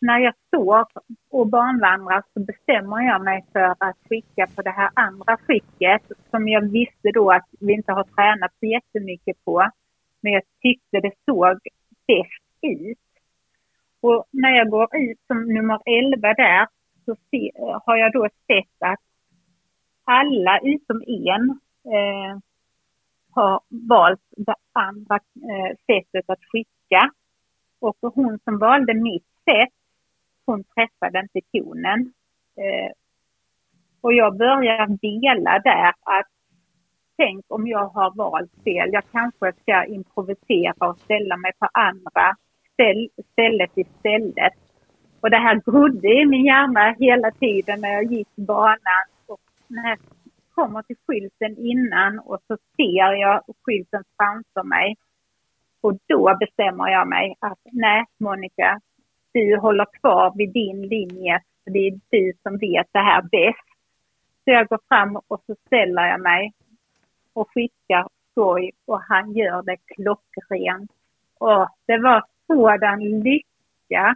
[0.01, 0.85] när jag står
[1.29, 6.47] och barnvandrar så bestämmer jag mig för att skicka på det här andra skicket som
[6.47, 9.71] jag visste då att vi inte har tränat så jättemycket på.
[10.21, 11.57] Men jag tyckte det såg
[12.07, 12.97] bäst ut.
[14.01, 16.67] Och när jag går ut som nummer 11 där
[17.05, 17.15] så
[17.85, 18.99] har jag då sett att
[20.03, 21.49] alla utom en
[21.93, 22.39] eh,
[23.37, 27.11] har valt det andra eh, sättet att skicka.
[27.79, 29.73] Och hon som valde mitt sätt
[30.47, 32.13] hon träffade inte tonen.
[32.57, 32.91] Eh,
[34.01, 36.27] och jag börjar dela där att
[37.17, 38.89] tänk om jag har valt fel.
[38.91, 42.35] Jag kanske ska improvisera och ställa mig på andra
[42.73, 44.53] ställ, stället istället.
[45.19, 49.05] Och det här grodde i min hjärna hela tiden när jag gick banan.
[49.25, 49.99] Och när jag
[50.57, 54.95] kommer till skylten innan och så ser jag skylten framför mig.
[55.81, 58.79] Och då bestämmer jag mig att nej Monica,
[59.33, 63.67] du håller kvar vid din linje, för det är du som vet det här bäst.
[64.43, 66.53] Så jag går fram och så ställer jag mig
[67.33, 70.91] och skickar skoj och han gör det klockrent.
[71.39, 74.15] Och det var sådan lycka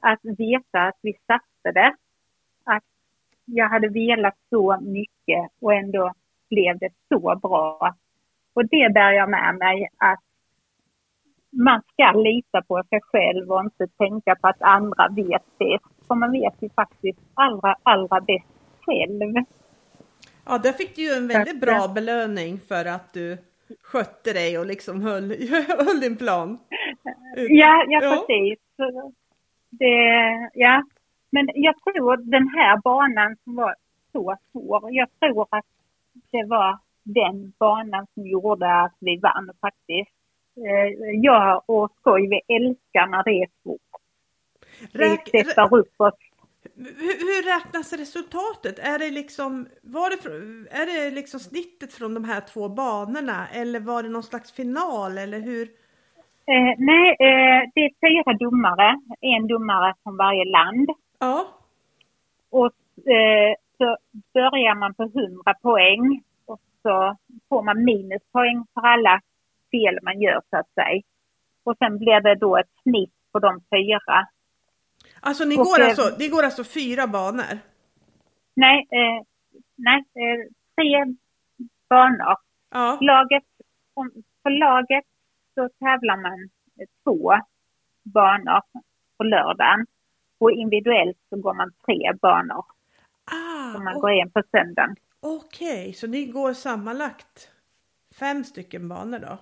[0.00, 1.96] att veta att vi satte det.
[3.54, 6.12] Jag hade velat så mycket och ändå
[6.50, 7.94] blev det så bra.
[8.54, 10.20] Och det bär jag med mig att
[11.52, 16.06] man ska lita på sig själv och inte tänka på att andra vet bäst.
[16.08, 18.46] För man vet ju faktiskt allra, allra bäst
[18.80, 19.44] själv.
[20.46, 23.38] Ja, där fick du ju en väldigt bra belöning för att du
[23.82, 25.24] skötte dig och liksom höll,
[25.86, 26.58] höll din plan.
[27.36, 28.24] Ja, ja, ja.
[28.26, 28.58] precis.
[29.70, 30.82] Det, ja.
[31.30, 33.74] Men jag tror den här banan som var
[34.12, 35.64] så svår, jag tror att
[36.30, 40.16] det var den banan som gjorde att vi vann faktiskt.
[40.56, 43.80] eh, jag och skoj, vi älskar när det är svårt.
[44.92, 46.14] Räk, vi sätter upp oss.
[46.76, 48.78] Hur, hur, räknas resultatet?
[48.78, 50.20] Är det liksom, var det,
[50.80, 55.18] är det liksom snittet från de här två banorna eller var det någon slags final
[55.18, 55.62] eller hur?
[56.46, 60.90] Eh, nej, eh, det är fyra domare, en domare från varje land.
[61.20, 61.48] Ja.
[62.50, 62.72] Och
[63.12, 63.96] eh, så
[64.34, 67.16] börjar man på 100 poäng och så
[67.48, 69.20] får man minuspoäng för alla
[69.70, 71.02] fel man gör så att säga.
[71.64, 74.28] Och sen blir det då ett snitt på de fyra.
[75.20, 77.58] Alltså ni går, alltså, det går alltså fyra banor?
[78.54, 79.24] Nej, eh,
[79.76, 80.40] nej eh,
[80.76, 81.14] tre
[81.88, 82.36] banor.
[82.70, 82.98] Ja.
[83.00, 83.44] Laget,
[84.42, 85.04] för laget
[85.54, 86.48] så tävlar man
[87.04, 87.32] två
[88.04, 88.62] banor
[89.16, 89.86] på lördagen.
[90.40, 92.64] Och individuellt så går man tre banor.
[93.24, 94.96] Ah, så man och, går en på söndagen.
[95.20, 97.50] Okej, okay, så ni går sammanlagt
[98.18, 99.38] fem stycken banor då?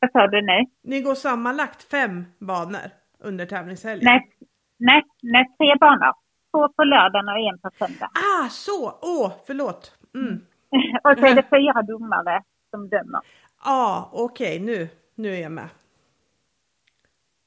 [0.00, 0.66] Vad sa du nu?
[0.82, 4.04] Ni går sammanlagt fem banor under tävlingshelgen?
[4.04, 4.30] Nej,
[4.78, 6.14] nej, nej tre banor.
[6.50, 8.10] Två på lördagen och en på söndag.
[8.14, 8.98] Ah, så!
[9.02, 9.98] Åh, oh, förlåt.
[10.14, 10.34] Mm.
[11.04, 13.20] och så är det fyra domare som dömer.
[13.64, 14.66] Ja, ah, okej, okay.
[14.66, 15.68] nu, nu är jag med.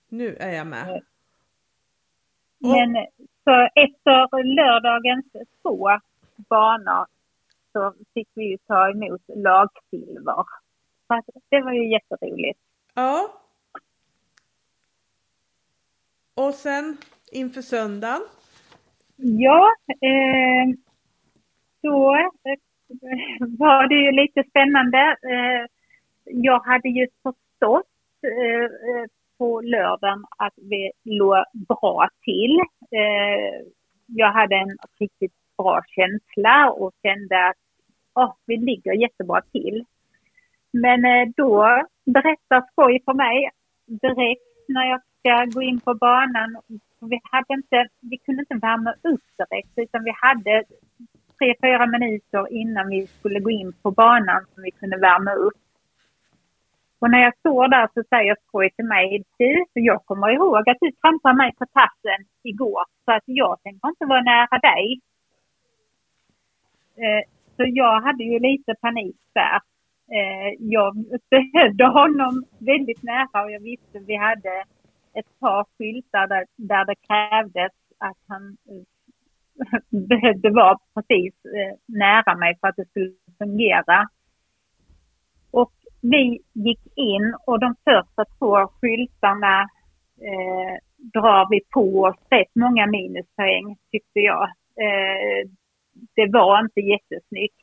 [0.10, 1.02] Nu är jag med.
[2.60, 3.08] Men
[3.44, 5.26] så efter lördagens
[5.62, 5.90] två
[6.50, 7.06] banor
[7.74, 10.46] så fick vi ju ta emot lagsilver.
[11.50, 12.60] Det var ju jätteroligt.
[12.94, 13.30] Ja.
[16.36, 16.98] Och sen
[17.32, 18.22] inför söndagen?
[19.16, 20.78] Ja, eh,
[21.82, 22.60] då eh,
[23.40, 24.98] var det ju lite spännande.
[25.24, 25.66] Eh,
[26.24, 27.86] jag hade ju förstått
[28.22, 29.06] eh,
[29.38, 32.60] på lördagen att vi låg bra till.
[32.92, 33.68] Eh,
[34.06, 37.58] jag hade en riktigt bra känsla och kände att
[38.16, 39.86] oh, vi ligger jättebra till.
[40.72, 43.50] Men eh, då berättar Skoj för mig
[43.86, 46.58] direkt när jag ska gå in på banan.
[47.00, 50.64] Vi, hade inte, vi kunde inte värma upp direkt utan vi hade
[51.40, 55.67] tre, fyra minuter innan vi skulle gå in på banan som vi kunde värma upp.
[57.00, 60.78] Och när jag står där så säger Skoj till mig, du, jag kommer ihåg att
[60.82, 65.00] du trampade mig på tassen igår så att jag tänker inte vara nära dig.
[67.04, 67.24] Eh,
[67.56, 69.60] så jag hade ju lite panik där.
[70.18, 70.96] Eh, jag
[71.30, 74.64] behövde honom väldigt nära och jag visste vi hade
[75.14, 78.84] ett par skyltar där, där det krävdes att han eh,
[80.10, 84.10] behövde vara precis eh, nära mig för att det skulle fungera
[86.02, 89.62] vi gick in och de första två skyltarna
[90.22, 94.44] eh, drar vi på oss rätt många minuspoäng tyckte jag.
[94.84, 95.50] Eh,
[96.16, 97.62] det var inte jättesnyggt.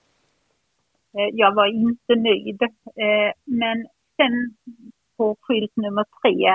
[1.19, 2.63] Eh, jag var inte nöjd.
[2.63, 4.55] Eh, men sen
[5.17, 6.49] på skylt nummer tre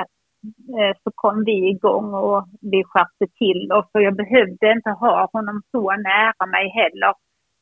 [0.79, 5.29] eh, så kom vi igång och vi skärpte till oss och jag behövde inte ha
[5.33, 7.13] honom så nära mig heller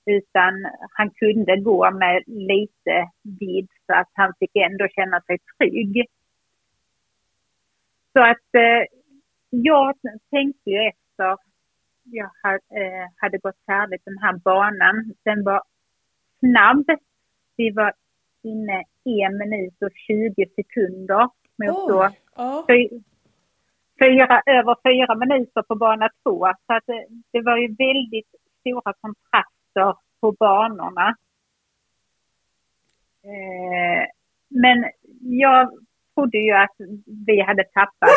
[0.07, 0.53] utan
[0.91, 6.05] han kunde gå med lite vid så att han fick ändå känna sig trygg.
[8.13, 8.83] Så att eh,
[9.49, 9.93] jag
[10.31, 11.37] tänkte ju efter
[12.03, 15.13] jag hade, eh, hade gått färdigt den här banan.
[15.23, 15.61] Den var
[16.39, 16.85] snabb.
[17.57, 17.93] Vi var
[18.43, 22.65] inne en minut och 20 sekunder mot oh, då oh.
[23.99, 26.47] fyra, över fyra minuter på bana två.
[26.67, 28.27] Så att det, det var ju väldigt
[28.59, 31.15] stora kontraster också på banorna.
[33.23, 34.07] Eh,
[34.47, 34.85] men
[35.21, 35.71] jag
[36.15, 36.75] trodde ju att
[37.27, 38.09] vi hade tappat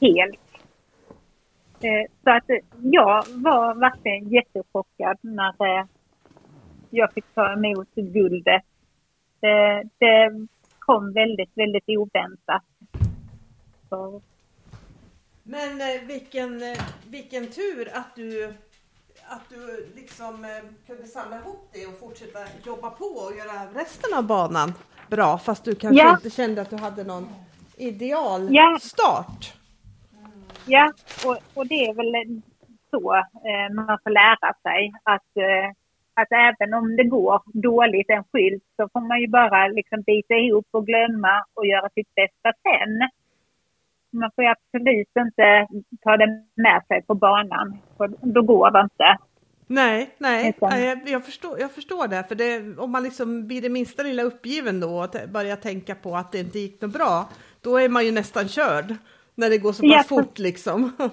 [0.00, 0.40] helt.
[1.80, 2.44] Eh, så att
[2.82, 5.86] jag var verkligen jättechockad när eh,
[6.90, 8.62] jag fick ta emot guldet.
[9.40, 10.46] Det, det
[10.78, 12.62] kom väldigt, väldigt oväntat.
[13.88, 14.22] Så.
[15.42, 18.54] Men eh, vilken, eh, vilken tur att du
[19.28, 20.50] att du liksom eh,
[20.86, 24.72] kunde samla ihop det och fortsätta jobba på och göra resten av banan
[25.08, 26.10] bra fast du kanske ja.
[26.10, 27.28] inte kände att du hade någon
[27.76, 28.78] ideal ja.
[28.80, 29.52] start.
[30.66, 30.92] Ja,
[31.26, 32.42] och, och det är väl
[32.90, 35.68] så eh, man får lära sig att, eh,
[36.14, 40.34] att även om det går dåligt en skylt så får man ju bara liksom bita
[40.34, 43.08] ihop och glömma och göra sitt bästa sen
[44.14, 45.66] man får absolut inte
[46.02, 47.78] ta det med sig på banan.
[47.96, 49.18] För då går det inte.
[49.66, 52.24] Nej, nej, jag, jag, förstår, jag förstår det.
[52.28, 56.16] För det, om man liksom blir det minsta lilla uppgiven då och börjar tänka på
[56.16, 57.28] att det inte gick något bra,
[57.60, 58.94] då är man ju nästan körd.
[59.34, 60.92] När det går så pass ja, fort liksom.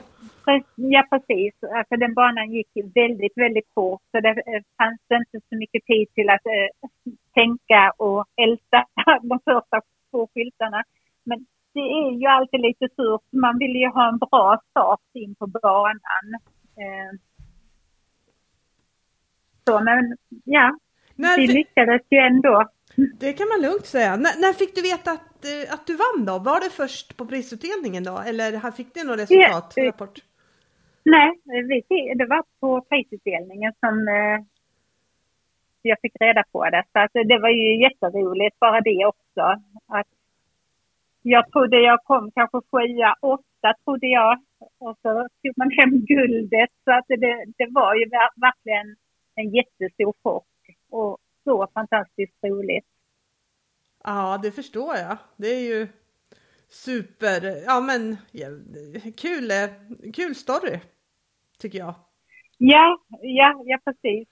[0.75, 1.53] Ja, precis.
[1.63, 4.01] Alltså, den banan gick väldigt, väldigt fort.
[4.11, 4.33] Så det
[4.77, 6.91] fanns inte så mycket tid till att äh,
[7.33, 8.85] tänka och älta
[9.21, 9.81] de första
[10.11, 10.83] två skyltarna.
[11.23, 13.27] Men det är ju alltid lite surt.
[13.31, 16.27] Man vill ju ha en bra start in på banan.
[16.81, 17.19] Eh,
[19.65, 20.77] så men ja,
[21.15, 22.69] När vi lyckades ju ändå.
[23.19, 24.15] det kan man lugnt säga.
[24.15, 26.39] När, när fick du veta att, eh, att du vann då?
[26.39, 28.17] Var det först på prisutdelningen då?
[28.17, 29.73] Eller fick ni något resultat?
[29.75, 30.07] Ja?
[31.03, 34.45] Nej, vi, det var på prisutdelningen som eh,
[35.81, 36.83] jag fick reda på det.
[36.93, 39.41] Så att det var ju jätteroligt, bara det också.
[39.87, 40.07] Att
[41.21, 44.39] jag trodde jag kom kanske sjua, åtta trodde jag.
[44.77, 46.69] Och så tog man hem guldet.
[46.83, 48.95] Så att det, det var ju ver- verkligen
[49.35, 50.47] en jättestor chock.
[50.89, 52.85] Och så fantastiskt roligt.
[54.03, 55.17] Ja, det förstår jag.
[55.37, 55.87] Det är ju
[56.69, 58.17] super, ja men
[59.17, 59.69] kul, eh,
[60.13, 60.79] kul story
[61.59, 61.95] tycker jag.
[62.57, 64.27] Ja, ja, ja precis.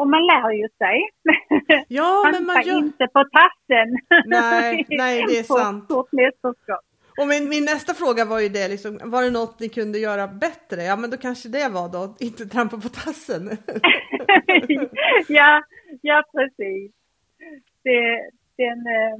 [0.00, 0.98] Och man lär ju sig.
[1.88, 2.78] Ja, men man gör...
[2.78, 3.88] inte på tassen.
[4.26, 5.84] Nej, nej, det är På sant.
[5.84, 6.80] stort mästerskap.
[7.20, 10.26] Och min, min nästa fråga var ju det, liksom, var det något ni kunde göra
[10.26, 10.82] bättre?
[10.82, 13.50] Ja, men då kanske det var då, inte trampa på tassen.
[15.28, 15.62] ja,
[16.02, 16.92] ja, precis.
[17.82, 19.16] Det, den, eh,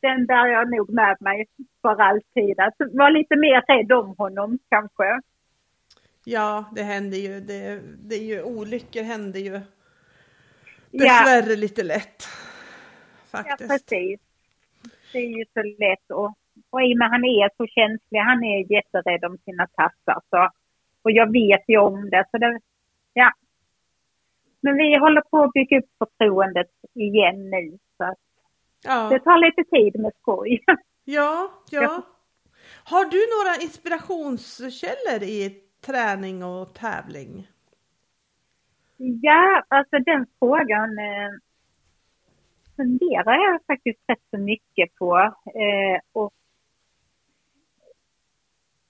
[0.00, 1.46] den bär jag nog med mig
[1.82, 2.60] för alltid.
[2.60, 5.20] Att vara lite mer rädd om honom kanske.
[6.28, 9.60] Ja, det händer ju, det, det är ju, olyckor händer ju
[10.90, 12.22] Ja, dessvärre lite lätt.
[13.32, 13.70] ja, Faktiskt.
[13.70, 14.20] precis.
[15.12, 16.10] Det är ju så lätt.
[16.10, 16.34] Och,
[16.70, 20.20] och i och med han är så känslig, han är jätterädd om sina tassar.
[20.30, 20.50] Så,
[21.02, 22.24] och jag vet ju om det.
[22.30, 22.60] Så det
[23.12, 23.32] ja.
[24.60, 27.78] Men vi håller på att bygga upp förtroendet igen nu.
[27.96, 28.18] Så att
[28.84, 29.08] Ja.
[29.12, 30.64] det tar lite tid med skoj.
[31.04, 31.82] Ja, ja.
[31.82, 32.02] Ja.
[32.84, 37.48] Har du några inspirationskällor i träning och tävling?
[38.96, 41.30] Ja, alltså den frågan eh,
[42.76, 45.18] funderar jag faktiskt rätt så mycket på.
[45.46, 46.32] Eh, och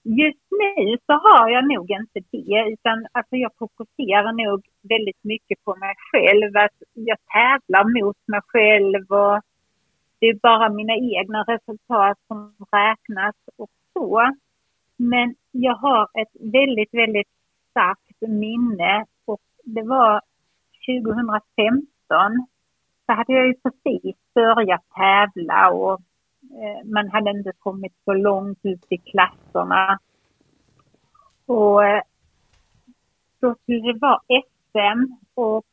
[0.03, 5.63] just nu så har jag nog inte det, utan alltså jag fokuserar nog väldigt mycket
[5.63, 6.57] på mig själv.
[6.57, 9.41] Att jag tävlar mot mig själv och
[10.19, 14.33] det är bara mina egna resultat som räknas och så.
[14.97, 17.27] Men jag har ett väldigt, väldigt
[17.71, 20.21] starkt minne och det var
[20.87, 21.87] 2015.
[23.05, 26.01] Så hade jag ju precis börjat tävla och
[26.41, 29.99] eh, man hade inte kommit så långt ut i klasserna.
[31.45, 32.01] Och eh,
[33.39, 35.65] då skulle det vara SM och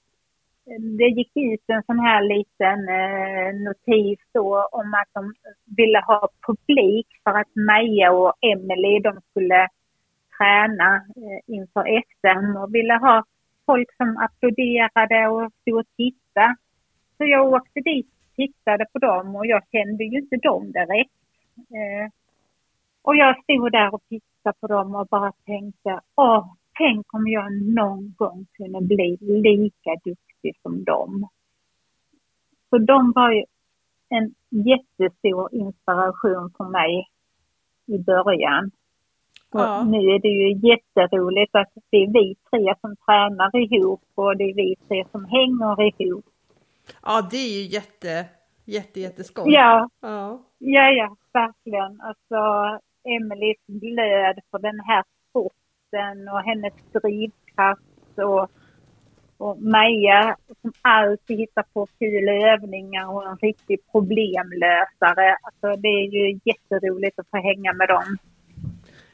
[0.98, 5.34] det gick ut en sån här liten eh, notis då om att de
[5.76, 9.68] ville ha publik för att Maja och Emelie de skulle
[10.38, 13.24] träna eh, inför SM och ville ha
[13.66, 16.56] folk som applåderade och stod och tittade.
[17.16, 21.12] Så jag åkte dit och tittade på dem och jag kände ju inte dem direkt.
[21.56, 22.10] Eh,
[23.02, 27.52] och jag stod där och tittade på dem och bara tänkte, åh, tänk om jag
[27.62, 31.28] någon gång kunde bli lika duktig som dem.
[32.70, 33.44] Så de var ju
[34.08, 37.08] en jättestor inspiration för mig
[37.86, 38.70] i början.
[39.52, 39.84] Ja.
[39.84, 44.44] nu är det ju jätteroligt att det är vi tre som tränar ihop och det
[44.44, 46.24] är vi tre som hänger ihop.
[47.02, 48.26] Ja, det är ju jätte,
[48.64, 49.52] jätte, jätteskoj.
[49.52, 50.42] Ja, Ja.
[50.58, 52.00] ja, ja, verkligen.
[52.00, 52.38] Alltså,
[53.04, 58.50] Emelies glöd för den här sporten och hennes drivkraft och,
[59.38, 65.36] och Maja som alltid hittar på kul övningar och en riktig problemlösare.
[65.42, 68.18] Alltså, det är ju jätteroligt att få hänga med dem.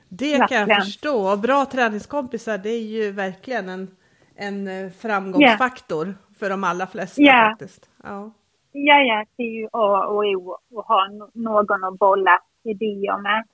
[0.08, 1.32] Det kan jag förstå.
[1.32, 3.88] Och bra träningskompisar, det är ju verkligen en,
[4.34, 7.48] en eh, framgångsfaktor för de allra flesta Ja.
[7.50, 7.90] faktiskt.
[8.02, 8.32] Ja.
[8.72, 13.44] Ja, ja, det är ju A och O att ha någon att bolla idéer med.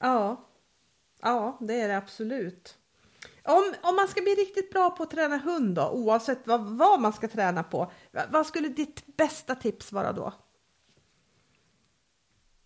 [0.00, 0.36] Ja.
[1.22, 2.74] ja, det är det absolut.
[3.48, 7.00] Om, om man ska bli riktigt bra på att träna hund då, oavsett vad, vad
[7.00, 7.90] man ska träna på,
[8.32, 10.32] vad skulle ditt bästa tips vara då?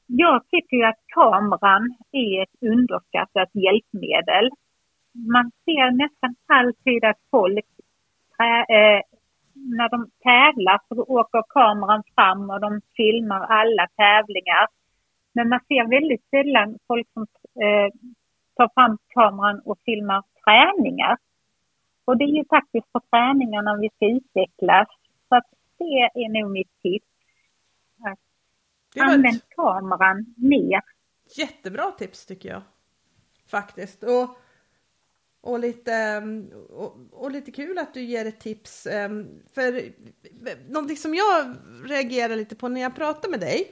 [0.07, 4.51] Jag tycker ju att kameran är ett underskattat hjälpmedel.
[5.35, 7.67] Man ser nästan alltid att folk,
[8.37, 9.01] trä, eh,
[9.55, 14.67] när de tävlar så åker kameran fram och de filmar alla tävlingar.
[15.33, 17.23] Men man ser väldigt sällan folk som
[17.65, 17.89] eh,
[18.57, 21.19] tar fram kameran och filmar träningar.
[22.05, 24.89] Och det är ju faktiskt på träningarna vi ska utvecklas.
[25.29, 25.47] Så att
[25.79, 27.07] det är nog mitt tips.
[28.95, 30.81] Var Använd ett kameran mer.
[31.37, 32.63] jättebra tips tycker jag.
[33.51, 34.03] Faktiskt.
[34.03, 34.39] Och
[35.43, 38.87] Och lite, mm, och, och, lite kul att du ger ett tips.
[38.87, 39.93] Ehm, för
[40.73, 43.71] någonting som jag reagerar lite på när jag pratar med dig,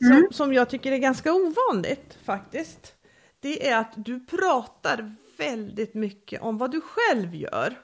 [0.00, 0.22] mm.
[0.22, 2.94] som, som jag tycker är ganska ovanligt faktiskt,
[3.40, 7.74] det är att du pratar väldigt mycket om vad du själv gör.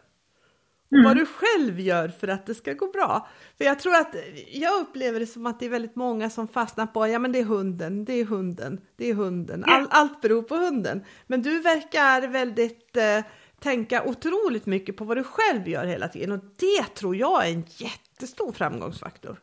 [0.90, 1.04] Och mm.
[1.04, 3.28] vad du själv gör för att det ska gå bra.
[3.58, 4.14] För jag tror att,
[4.52, 7.38] jag upplever det som att det är väldigt många som fastnar på, ja men det
[7.38, 11.04] är hunden, det är hunden, det är hunden, All, allt beror på hunden.
[11.26, 13.24] Men du verkar väldigt eh,
[13.60, 17.52] tänka otroligt mycket på vad du själv gör hela tiden och det tror jag är
[17.52, 19.36] en jättestor framgångsfaktor.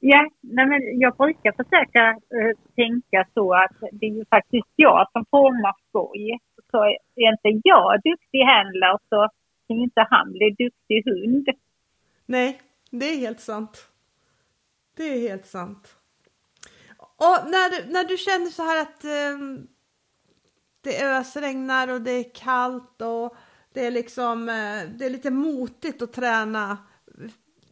[0.00, 5.08] Ja, nej men jag brukar försöka uh, tänka så att det är ju faktiskt jag
[5.12, 6.38] som formar skoj.
[6.76, 9.28] Så är inte jag duktig heller så
[9.68, 11.48] kan inte han bli duktig hund.
[12.26, 12.60] Nej,
[12.90, 13.88] det är helt sant.
[14.96, 15.96] Det är helt sant.
[16.98, 19.64] Och när du, när du känner så här att eh,
[20.80, 23.36] det ösregnar och det är kallt och
[23.72, 26.78] det är liksom eh, det är lite motigt att träna.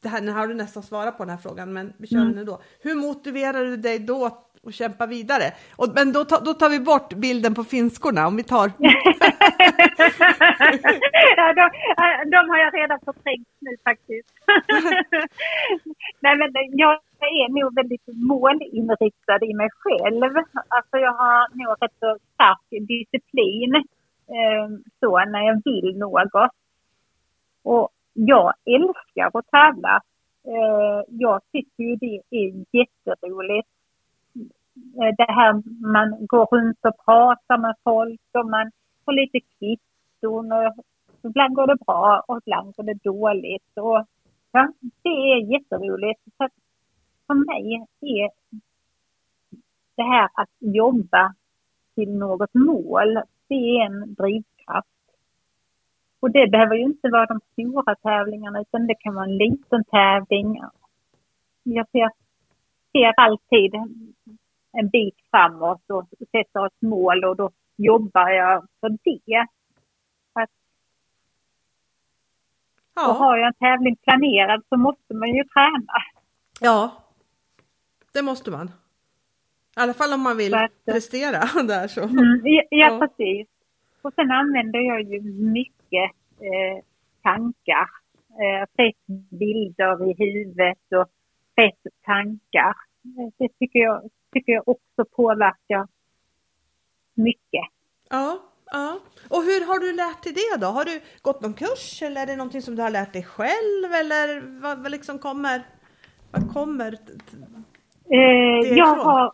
[0.00, 2.36] Det här, nu har du nästan svarat på den här frågan, men vi kör mm.
[2.36, 2.62] den då.
[2.80, 5.45] Hur motiverar du dig då och kämpa vidare.
[5.77, 8.71] Och, men då, ta, då tar vi bort bilden på finskorna om vi tar...
[11.37, 11.71] ja, de,
[12.31, 14.29] de, har jag redan förträngt nu faktiskt.
[16.21, 20.37] Nej, men jag är nog väldigt målinriktad i mig själv.
[20.69, 23.75] Alltså jag har nog rätt så stark disciplin
[24.37, 24.69] eh,
[25.01, 26.51] så när jag vill något.
[27.62, 30.01] Och jag älskar att tävla.
[30.47, 33.69] Eh, jag tycker ju det är jätteroligt.
[34.77, 35.62] Eh, det här
[35.93, 38.70] man går runt och pratar med folk och man
[39.05, 40.53] får lite kvitton.
[41.22, 43.72] ibland går det bra och ibland går det dåligt.
[43.77, 44.07] Och,
[44.53, 44.72] ja,
[45.03, 46.20] det är jätteroligt.
[46.39, 46.49] Så
[47.27, 48.31] för mig är
[49.97, 51.35] det här att jobba
[51.95, 53.14] till något mål,
[53.49, 54.89] det är en drivkraft.
[56.20, 59.85] Och det behöver ju inte vara de stora tävlingarna utan det kan vara en liten
[59.85, 60.62] tävling.
[61.62, 62.11] Jag ser,
[62.93, 63.75] ser alltid
[64.79, 69.47] en bit framåt och sätter ett mål och då jobbar jag för det.
[70.33, 70.51] Att,
[72.95, 73.09] ja.
[73.09, 75.95] Och har jag en tävling planerad så måste man ju träna.
[76.61, 76.93] Ja,
[78.12, 78.66] det måste man.
[79.77, 82.03] I alla fall om man vill att, prestera där så.
[82.03, 83.49] Mm, ja, ja, precis.
[84.03, 86.11] Och sen använder jag ju mycket
[86.41, 86.85] eh,
[87.22, 87.89] tankar.
[88.29, 91.09] Eh, rätt bilder i huvudet och
[91.57, 92.77] rätt tankar.
[93.39, 95.89] Det tycker jag tycker jag också påverkar
[97.14, 97.64] mycket.
[98.11, 98.99] Ja, ja.
[99.30, 100.66] Och hur har du lärt dig det då?
[100.66, 103.93] Har du gått någon kurs eller är det någonting som du har lärt dig själv
[104.01, 105.62] eller vad, vad liksom kommer?
[106.32, 106.93] Vad kommer?
[108.11, 109.32] Eh, jag, har,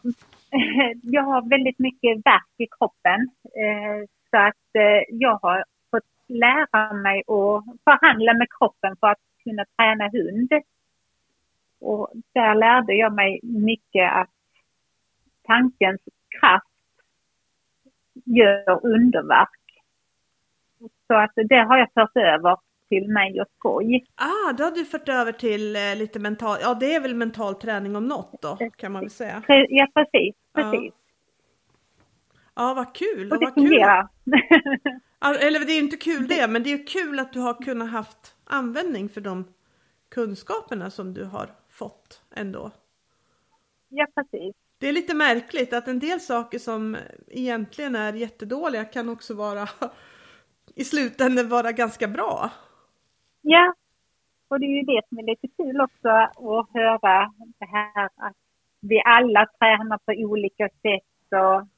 [1.03, 6.93] jag har väldigt mycket värk i kroppen eh, så att eh, jag har fått lära
[6.93, 10.53] mig att förhandla med kroppen för att kunna träna hund.
[11.81, 14.31] Och där lärde jag mig mycket att
[15.43, 16.01] tankens
[16.41, 16.67] kraft
[18.25, 19.49] gör underverk.
[21.07, 22.57] Så att det har jag fört över
[22.89, 24.07] till mig och skoj.
[24.15, 27.55] Ah, det har du fört över till eh, lite mental, ja det är väl mental
[27.55, 29.43] träning om något då kan man väl säga.
[29.69, 30.93] Ja precis, precis.
[32.55, 33.33] Ja, ja vad kul.
[33.33, 34.09] Och det vad fungerar.
[34.25, 34.41] Kul.
[35.21, 38.37] Eller det är inte kul det, men det är kul att du har kunnat haft
[38.45, 39.45] användning för de
[40.09, 42.71] kunskaperna som du har fått ändå.
[43.89, 44.57] Ja precis.
[44.81, 46.97] Det är lite märkligt att en del saker som
[47.29, 49.69] egentligen är jättedåliga kan också vara
[50.75, 52.51] i slutändan vara ganska bra.
[53.41, 53.75] Ja,
[54.49, 58.37] och det är ju det som är lite kul också att höra det här att
[58.81, 61.69] vi alla tränar på olika sätt och,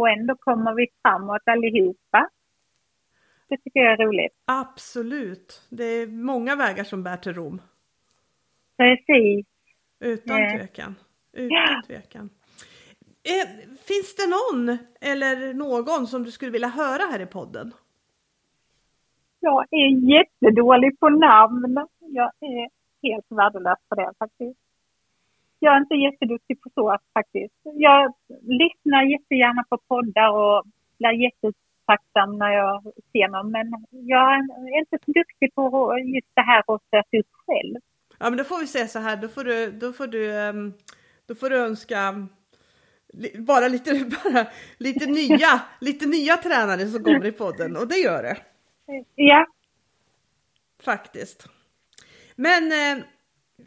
[0.00, 2.28] och ändå kommer vi framåt allihopa.
[3.48, 4.34] Det tycker jag är roligt.
[4.44, 5.66] Absolut.
[5.70, 7.62] Det är många vägar som bär till Rom.
[8.76, 9.46] Precis.
[10.00, 10.56] Utan eh.
[10.56, 10.94] tvekan.
[11.32, 11.82] Utan ja.
[11.86, 12.30] tvekan.
[13.22, 13.48] Eh,
[13.88, 17.72] finns det någon eller någon som du skulle vilja höra här i podden?
[19.40, 21.86] Jag är jättedålig på namn.
[21.98, 22.68] Jag är
[23.02, 24.58] helt värdelös på det faktiskt.
[25.58, 27.54] Jag är inte jätteduktig på så faktiskt.
[27.62, 30.64] Jag lyssnar jättegärna på poddar och
[30.98, 33.50] blir jättetacksam när jag ser någon.
[33.50, 37.76] Men jag är inte så duktig på just det här att söka upp själv.
[38.18, 40.72] Ja men då får vi säga så här, då får du, då får du, ehm,
[41.26, 42.28] då får du önska
[43.34, 43.94] bara lite,
[44.24, 44.46] bara
[44.78, 48.36] lite nya, lite nya tränare som kommer i podden och det gör det.
[49.14, 49.46] Ja.
[50.82, 51.46] Faktiskt.
[52.36, 53.04] Men eh,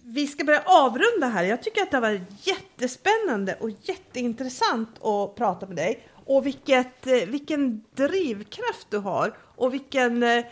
[0.03, 1.43] vi ska börja avrunda här.
[1.43, 6.07] Jag tycker att det har varit jättespännande och jätteintressant att prata med dig.
[6.25, 10.45] och vilket, eh, vilken drivkraft du har och vilken eh,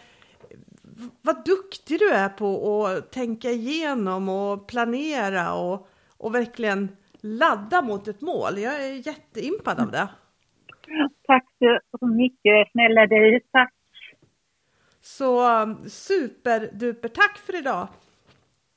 [1.21, 5.87] vad duktig du är på att tänka igenom och planera och,
[6.17, 8.57] och verkligen ladda mot ett mål.
[8.57, 10.09] Jag är jätteimpad av det.
[11.23, 11.47] Tack
[11.99, 13.39] så mycket, snälla du.
[13.51, 13.73] Tack.
[15.01, 15.41] Så
[15.87, 17.87] superduper tack för idag.